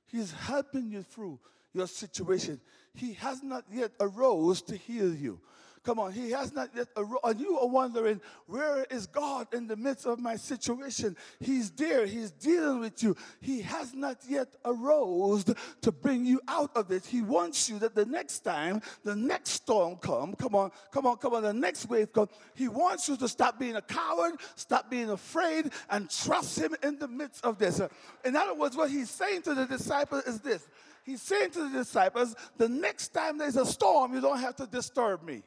He's 0.08 0.32
helping 0.32 0.92
you 0.92 1.04
through 1.04 1.40
your 1.74 1.88
situation. 1.88 2.62
He 2.94 3.14
has 3.14 3.44
not 3.44 3.66
yet 3.72 3.92
arose 4.00 4.62
to 4.64 4.78
heal 4.78 5.14
you. 5.14 5.40
Come 5.84 6.00
on, 6.00 6.14
he 6.14 6.32
has 6.32 6.54
not 6.54 6.70
yet. 6.74 6.88
And 6.96 7.40
you 7.42 7.60
are 7.60 7.68
wondering, 7.68 8.22
where 8.48 8.86
is 8.90 9.06
God 9.06 9.54
in 9.54 9.68
the 9.68 9.76
midst 9.76 10.06
of 10.06 10.18
my 10.18 10.38
situation? 10.38 11.18
He's 11.42 11.72
there. 11.72 12.06
He's 12.06 12.32
dealing 12.32 12.80
with 12.80 13.04
you. 13.04 13.18
He 13.42 13.62
has 13.64 13.94
not 13.94 14.18
yet 14.28 14.48
arose 14.64 15.44
to 15.82 15.92
bring 15.92 16.26
you 16.26 16.40
out 16.48 16.72
of 16.78 16.92
it. 16.92 17.06
He 17.06 17.22
wants 17.22 17.70
you 17.70 17.80
that 17.80 17.96
the 17.96 18.06
next 18.06 18.40
time, 18.40 18.82
the 19.04 19.16
next 19.16 19.50
storm 19.50 19.98
come, 19.98 20.36
come 20.36 20.56
on, 20.56 20.72
come 20.92 21.06
on, 21.06 21.18
come 21.18 21.34
on, 21.34 21.44
the 21.44 21.54
next 21.54 21.90
wave 21.90 22.14
come, 22.14 22.30
he 22.56 22.70
wants 22.70 23.10
you 23.10 23.18
to 23.18 23.28
stop 23.28 23.60
being 23.60 23.76
a 23.76 23.82
coward, 23.82 24.36
stop 24.56 24.90
being 24.90 25.10
afraid, 25.10 25.72
and 25.90 26.10
trust 26.10 26.58
him 26.58 26.76
in 26.82 26.98
the 26.98 27.10
midst 27.10 27.44
of 27.44 27.58
this. 27.58 27.82
In 28.24 28.38
other 28.38 28.54
words, 28.54 28.78
what 28.78 28.90
he's 28.90 29.10
saying 29.10 29.42
to 29.42 29.54
the 29.54 29.66
disciples 29.66 30.24
is 30.24 30.40
this. 30.40 30.66
He's 31.04 31.22
saying 31.22 31.52
to 31.52 31.70
the 31.70 31.80
disciples, 31.80 32.36
the 32.58 32.70
next 32.70 33.10
time 33.10 33.38
there's 33.38 33.58
a 33.58 33.66
storm, 33.66 34.14
you 34.14 34.22
don't 34.22 34.40
have 34.40 34.56
to 34.56 34.66
disturb 34.66 35.24
me. 35.24 35.44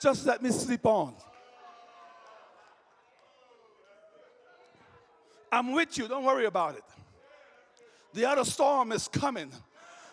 Just 0.00 0.24
let 0.24 0.42
me 0.42 0.50
sleep 0.50 0.86
on. 0.86 1.14
I'm 5.52 5.72
with 5.72 5.98
you. 5.98 6.08
Don't 6.08 6.24
worry 6.24 6.46
about 6.46 6.76
it. 6.76 6.84
The 8.14 8.24
other 8.24 8.44
storm 8.44 8.92
is 8.92 9.08
coming. 9.08 9.52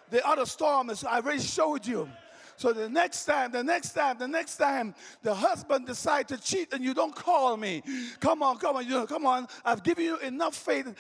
The 0.09 0.25
other 0.27 0.45
storm 0.45 0.89
is, 0.89 1.03
I 1.03 1.17
already 1.17 1.41
showed 1.41 1.85
you. 1.85 2.09
So 2.57 2.73
the 2.73 2.89
next 2.89 3.25
time, 3.25 3.51
the 3.51 3.63
next 3.63 3.93
time, 3.93 4.17
the 4.17 4.27
next 4.27 4.57
time 4.57 4.95
the 5.21 5.33
husband 5.33 5.85
decide 5.85 6.27
to 6.29 6.37
cheat 6.37 6.73
and 6.73 6.83
you 6.83 6.95
don't 6.95 7.15
call 7.15 7.55
me, 7.55 7.83
come 8.19 8.41
on, 8.41 8.57
come 8.57 8.75
on, 8.75 8.85
you 8.85 8.91
know, 8.91 9.05
come 9.05 9.27
on. 9.27 9.47
I've 9.63 9.83
given 9.83 10.05
you 10.05 10.17
enough 10.17 10.55
faith. 10.55 10.91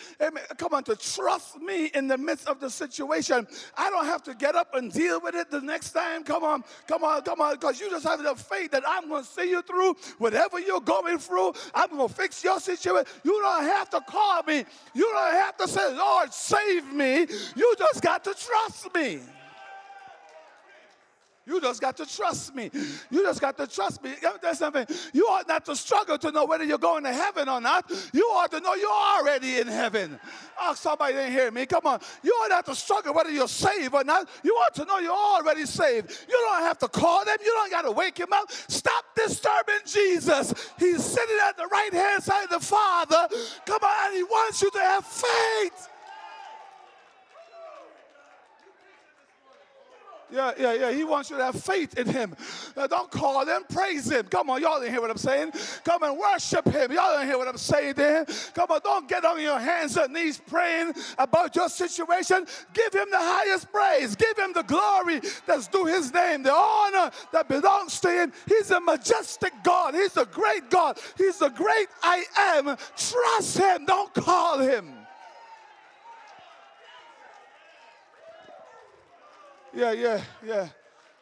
Come 0.57 0.75
on 0.75 0.83
to 0.83 0.95
trust 0.95 1.59
me 1.59 1.87
in 1.87 2.07
the 2.07 2.17
midst 2.17 2.47
of 2.47 2.59
the 2.59 2.69
situation. 2.69 3.47
I 3.75 3.89
don't 3.89 4.05
have 4.05 4.21
to 4.23 4.35
get 4.35 4.55
up 4.55 4.75
and 4.75 4.91
deal 4.91 5.19
with 5.19 5.33
it 5.33 5.49
the 5.49 5.61
next 5.61 5.93
time. 5.93 6.23
Come 6.23 6.43
on, 6.43 6.63
come 6.87 7.03
on, 7.03 7.23
come 7.23 7.41
on, 7.41 7.55
because 7.55 7.79
you 7.79 7.89
just 7.89 8.05
have 8.05 8.21
the 8.21 8.35
faith 8.35 8.69
that 8.71 8.83
I'm 8.87 9.09
going 9.09 9.23
to 9.23 9.29
see 9.29 9.49
you 9.49 9.63
through 9.63 9.95
whatever 10.19 10.59
you're 10.59 10.79
going 10.79 11.17
through. 11.17 11.53
I'm 11.73 11.89
going 11.89 12.07
to 12.07 12.13
fix 12.13 12.43
your 12.43 12.59
situation. 12.59 13.07
You 13.23 13.41
don't 13.41 13.63
have 13.63 13.89
to 13.91 14.01
call 14.01 14.43
me. 14.43 14.63
You 14.93 15.11
don't 15.11 15.33
have 15.33 15.57
to 15.57 15.67
say, 15.67 15.91
Lord, 15.95 16.31
save 16.31 16.93
me. 16.93 17.25
You 17.55 17.75
just 17.79 18.03
got 18.03 18.23
to 18.25 18.35
trust 18.35 18.93
me. 18.93 19.21
You 21.47 21.61
just 21.61 21.79
got 21.79 21.95
to 21.97 22.05
trust 22.05 22.53
me. 22.53 22.69
You 23.09 23.23
just 23.23 23.39
got 23.39 23.57
to 23.57 23.67
trust 23.67 24.03
me. 24.03 24.13
There's 24.41 24.57
something. 24.57 24.85
You 25.13 25.25
ought 25.27 25.47
not 25.47 25.63
to 25.65 25.75
struggle 25.75 26.17
to 26.17 26.31
know 26.31 26.45
whether 26.45 26.65
you're 26.65 26.77
going 26.77 27.05
to 27.05 27.13
heaven 27.13 27.47
or 27.47 27.61
not. 27.61 27.89
You 28.13 28.25
ought 28.25 28.51
to 28.51 28.59
know 28.59 28.75
you're 28.75 28.89
already 28.89 29.59
in 29.59 29.67
heaven. 29.67 30.19
Oh, 30.59 30.73
somebody 30.73 31.13
didn't 31.13 31.31
hear 31.31 31.49
me. 31.51 31.65
Come 31.65 31.85
on. 31.85 32.01
You 32.21 32.31
ought 32.33 32.49
not 32.49 32.65
to 32.65 32.75
struggle 32.75 33.13
whether 33.13 33.31
you're 33.31 33.47
saved 33.47 33.93
or 33.93 34.03
not. 34.03 34.27
You 34.43 34.53
ought 34.55 34.75
to 34.75 34.85
know 34.85 34.99
you're 34.99 35.11
already 35.11 35.65
saved. 35.65 36.25
You 36.27 36.35
don't 36.35 36.63
have 36.63 36.79
to 36.79 36.89
call 36.89 37.23
them. 37.23 37.37
You 37.43 37.53
don't 37.53 37.71
got 37.71 37.83
to 37.83 37.91
wake 37.91 38.19
him 38.19 38.33
up. 38.33 38.51
Stop 38.51 39.05
disturbing 39.15 39.79
Jesus. 39.85 40.53
He's 40.77 41.03
sitting 41.03 41.37
at 41.47 41.55
the 41.55 41.67
right 41.67 41.93
hand 41.93 42.23
side 42.23 42.43
of 42.43 42.49
the 42.49 42.59
Father. 42.59 43.27
Come 43.65 43.83
on, 43.83 44.07
and 44.07 44.15
he 44.15 44.23
wants 44.23 44.61
you 44.61 44.69
to 44.71 44.79
have 44.79 45.05
faith. 45.05 45.89
Yeah, 50.29 50.51
yeah, 50.59 50.73
yeah. 50.73 50.91
He 50.91 51.03
wants 51.05 51.29
you 51.29 51.37
to 51.37 51.43
have 51.43 51.61
faith 51.61 51.97
in 51.97 52.07
him. 52.07 52.35
Now, 52.75 52.87
don't 52.87 53.09
call 53.09 53.45
him, 53.45 53.63
praise 53.69 54.11
him. 54.11 54.25
Come 54.25 54.49
on, 54.49 54.61
y'all 54.61 54.79
didn't 54.79 54.91
hear 54.91 55.01
what 55.01 55.09
I'm 55.09 55.17
saying. 55.17 55.53
Come 55.85 56.03
and 56.03 56.17
worship 56.17 56.65
him. 56.65 56.91
Y'all 56.91 57.13
didn't 57.13 57.27
hear 57.27 57.37
what 57.37 57.47
I'm 57.47 57.57
saying 57.57 57.93
there. 57.95 58.25
Come 58.53 58.71
on, 58.71 58.81
don't 58.83 59.07
get 59.07 59.23
on 59.23 59.41
your 59.41 59.59
hands 59.59 59.95
and 59.95 60.13
knees 60.13 60.41
praying 60.45 60.93
about 61.17 61.55
your 61.55 61.69
situation. 61.69 62.45
Give 62.73 62.93
him 62.93 63.07
the 63.09 63.19
highest 63.19 63.71
praise. 63.71 64.15
Give 64.15 64.37
him 64.37 64.51
the 64.53 64.63
glory 64.63 65.21
that's 65.45 65.67
due 65.67 65.85
his 65.85 66.13
name, 66.13 66.43
the 66.43 66.53
honor 66.53 67.09
that 67.31 67.47
belongs 67.47 67.99
to 68.01 68.11
him. 68.11 68.33
He's 68.47 68.69
a 68.71 68.81
majestic 68.81 69.53
God. 69.63 69.95
He's 69.95 70.17
a 70.17 70.25
great 70.25 70.69
God. 70.69 70.99
He's 71.17 71.39
the 71.39 71.49
great 71.49 71.87
I 72.03 72.25
am. 72.37 72.75
Trust 72.97 73.57
him. 73.57 73.85
Don't 73.85 74.13
call 74.13 74.59
him. 74.59 75.06
Yeah, 79.77 79.91
yeah, 79.91 80.21
yeah. 80.43 80.69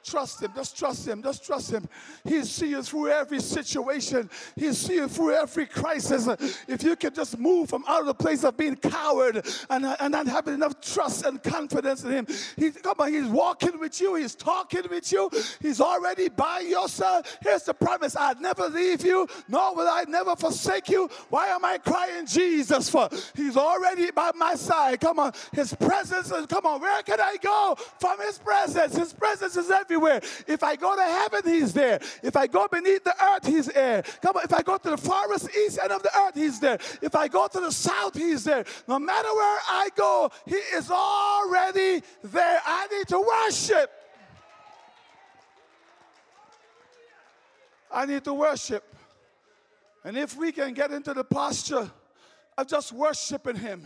Trust 0.05 0.43
him. 0.43 0.51
Just 0.55 0.77
trust 0.77 1.07
him. 1.07 1.23
Just 1.23 1.43
trust 1.43 1.71
him. 1.71 1.89
He'll 2.23 2.45
see 2.45 2.69
you 2.69 2.83
through 2.83 3.09
every 3.09 3.39
situation. 3.39 4.29
He'll 4.55 4.75
see 4.75 4.95
you 4.95 5.07
through 5.07 5.33
every 5.33 5.65
crisis. 5.65 6.27
If 6.67 6.83
you 6.83 6.95
can 6.95 7.13
just 7.13 7.39
move 7.39 7.69
from 7.69 7.83
out 7.87 8.01
of 8.01 8.05
the 8.05 8.13
place 8.13 8.43
of 8.43 8.55
being 8.55 8.75
coward 8.75 9.45
and, 9.69 9.85
and 9.85 10.11
not 10.11 10.27
having 10.27 10.53
enough 10.53 10.79
trust 10.79 11.25
and 11.25 11.41
confidence 11.41 12.03
in 12.03 12.11
him. 12.11 12.27
He, 12.55 12.69
come 12.69 12.95
on, 12.99 13.11
he's 13.11 13.25
walking 13.25 13.79
with 13.79 13.99
you. 13.99 14.13
He's 14.15 14.35
talking 14.35 14.83
with 14.91 15.11
you. 15.11 15.29
He's 15.59 15.81
already 15.81 16.29
by 16.29 16.59
your 16.59 16.87
side. 16.87 17.25
Here's 17.41 17.63
the 17.63 17.73
promise. 17.73 18.15
I'll 18.15 18.39
never 18.39 18.69
leave 18.69 19.03
you, 19.03 19.27
nor 19.47 19.75
will 19.75 19.87
I 19.87 20.05
never 20.07 20.35
forsake 20.35 20.87
you. 20.89 21.09
Why 21.29 21.47
am 21.47 21.65
I 21.65 21.79
crying 21.79 22.27
Jesus 22.27 22.89
for? 22.89 23.09
He's 23.35 23.57
already 23.57 24.11
by 24.11 24.31
my 24.35 24.53
side. 24.53 25.01
Come 25.01 25.17
on. 25.17 25.33
His 25.51 25.73
presence 25.73 26.31
is, 26.31 26.45
come 26.45 26.67
on, 26.67 26.79
where 26.79 27.01
can 27.01 27.19
I 27.19 27.37
go 27.41 27.75
from 27.99 28.19
his 28.21 28.37
presence? 28.37 28.95
His 28.95 29.11
presence 29.11 29.57
is 29.57 29.71
everywhere 29.71 29.94
everywhere. 29.95 30.21
If 30.47 30.63
I 30.63 30.75
go 30.75 30.95
to 30.95 31.01
heaven, 31.01 31.41
He's 31.45 31.73
there. 31.73 31.99
If 32.21 32.35
I 32.35 32.47
go 32.47 32.67
beneath 32.67 33.03
the 33.03 33.15
earth, 33.23 33.45
He's 33.45 33.67
there. 33.67 34.03
Come 34.21 34.37
on, 34.37 34.43
if 34.43 34.53
I 34.53 34.61
go 34.61 34.77
to 34.77 34.89
the 34.91 34.97
farthest 34.97 35.49
east 35.55 35.79
end 35.81 35.91
of 35.91 36.03
the 36.03 36.11
earth, 36.17 36.35
He's 36.35 36.59
there. 36.59 36.77
If 37.01 37.15
I 37.15 37.27
go 37.27 37.47
to 37.47 37.59
the 37.59 37.71
south, 37.71 38.15
He's 38.15 38.43
there. 38.43 38.65
No 38.87 38.99
matter 38.99 39.33
where 39.33 39.59
I 39.69 39.89
go, 39.95 40.31
He 40.45 40.55
is 40.55 40.91
already 40.91 42.03
there. 42.23 42.61
I 42.65 42.87
need 42.87 43.07
to 43.07 43.19
worship. 43.19 43.91
I 47.91 48.05
need 48.05 48.23
to 48.25 48.33
worship. 48.33 48.83
And 50.03 50.17
if 50.17 50.37
we 50.37 50.51
can 50.51 50.73
get 50.73 50.91
into 50.91 51.13
the 51.13 51.23
posture 51.23 51.89
of 52.57 52.67
just 52.67 52.91
worshiping 52.91 53.55
Him 53.55 53.83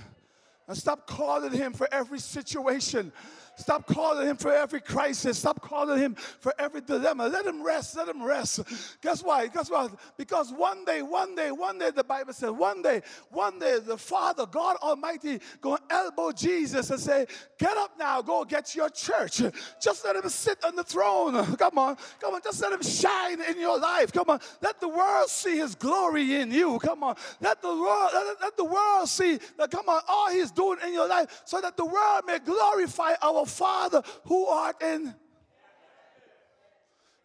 and 0.68 0.76
stop 0.76 1.08
calling 1.08 1.54
Him 1.54 1.74
for 1.74 1.88
every 1.92 2.20
situation, 2.20 3.12
Stop 3.60 3.86
calling 3.88 4.28
him 4.28 4.38
for 4.38 4.54
every 4.54 4.82
crisis. 4.82 5.40
Stop 5.40 5.62
calling 5.62 6.00
him 6.00 6.16
for 6.16 6.54
every 6.58 6.82
dilemma. 6.82 7.28
Let 7.28 7.46
him 7.46 7.64
rest. 7.64 7.96
Let 7.98 8.08
him 8.08 8.24
rest. 8.24 8.62
Guess 9.02 9.24
why? 9.24 9.48
Guess 9.48 9.70
what? 9.70 9.92
Because 10.18 10.52
one 10.52 10.86
day, 10.86 11.02
one 11.02 11.36
day, 11.36 11.52
one 11.52 11.78
day, 11.78 11.92
the 11.92 12.04
Bible 12.04 12.34
says, 12.34 12.52
one 12.52 12.82
day, 12.82 13.02
one 13.30 13.60
day, 13.60 13.80
the 13.80 13.98
Father, 13.98 14.46
God 14.46 14.78
Almighty, 14.82 15.40
going 15.62 15.82
to 15.90 15.96
elbow 15.96 16.32
Jesus 16.32 16.90
and 16.90 17.00
say, 17.00 17.26
Get 17.58 17.76
up 17.78 17.92
now, 18.00 18.22
go 18.22 18.46
get 18.46 18.76
your 18.76 18.90
church. 18.90 19.42
Just 19.82 20.06
let 20.06 20.16
him 20.16 20.30
sit 20.30 20.64
on 20.64 20.76
the 20.76 20.84
throne. 20.84 21.56
Come 21.58 21.78
on, 21.78 21.98
come 22.22 22.34
on, 22.34 22.42
just 22.42 22.62
let 22.62 22.72
him 22.72 22.82
shine 22.82 23.42
in 23.42 23.60
your 23.60 23.78
life. 23.80 24.12
Come 24.12 24.30
on, 24.30 24.40
let 24.62 24.80
the 24.80 24.88
world 24.88 25.28
see 25.28 25.58
his 25.58 25.76
glory 25.76 26.36
in 26.36 26.52
you. 26.52 26.80
Come 26.80 27.04
on, 27.04 27.16
let 27.42 27.62
the 27.62 27.68
world, 27.68 28.10
let, 28.14 28.42
let 28.42 28.58
the 28.58 28.64
world 28.64 29.10
see 29.10 29.40
that, 29.58 29.72
come 29.72 29.90
on, 29.90 30.02
all 30.08 30.30
he's 30.32 30.52
doing 30.52 30.80
in 30.86 30.94
your 30.94 31.08
life 31.08 31.42
so 31.46 31.60
that 31.62 31.76
the 31.76 31.86
world 31.86 32.24
may 32.26 32.40
glorify 32.40 33.14
our 33.22 33.46
Father 33.50 34.02
who 34.26 34.46
art 34.46 34.82
in. 34.82 35.14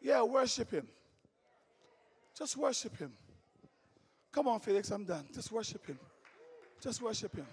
Yeah, 0.01 0.23
worship 0.23 0.71
Him. 0.71 0.89
Just 2.37 2.57
worship 2.57 2.97
Him. 2.99 3.13
Come 4.33 4.49
on, 4.49 4.61
Felix, 4.61 4.91
I'm 4.91 5.05
done. 5.05 5.25
Just 5.33 5.53
worship 5.53 5.87
Him. 5.87 5.99
Just 6.81 7.01
worship 7.01 7.35
Him. 7.35 7.47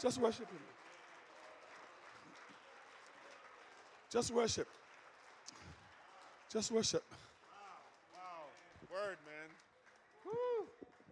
Just 0.00 0.18
worship 0.20 0.50
Him. 0.50 0.58
Just 4.10 4.30
worship. 4.32 4.68
Just 6.52 6.70
worship. 6.70 7.02
Wow, 7.10 8.14
wow. 8.14 8.44
Word, 8.92 9.16
man. 9.24 9.50
Woo. 10.24 10.66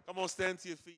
Come 0.07 0.19
on, 0.19 0.29
stand 0.29 0.59
to 0.59 0.67
your 0.69 0.77
feet. 0.77 0.91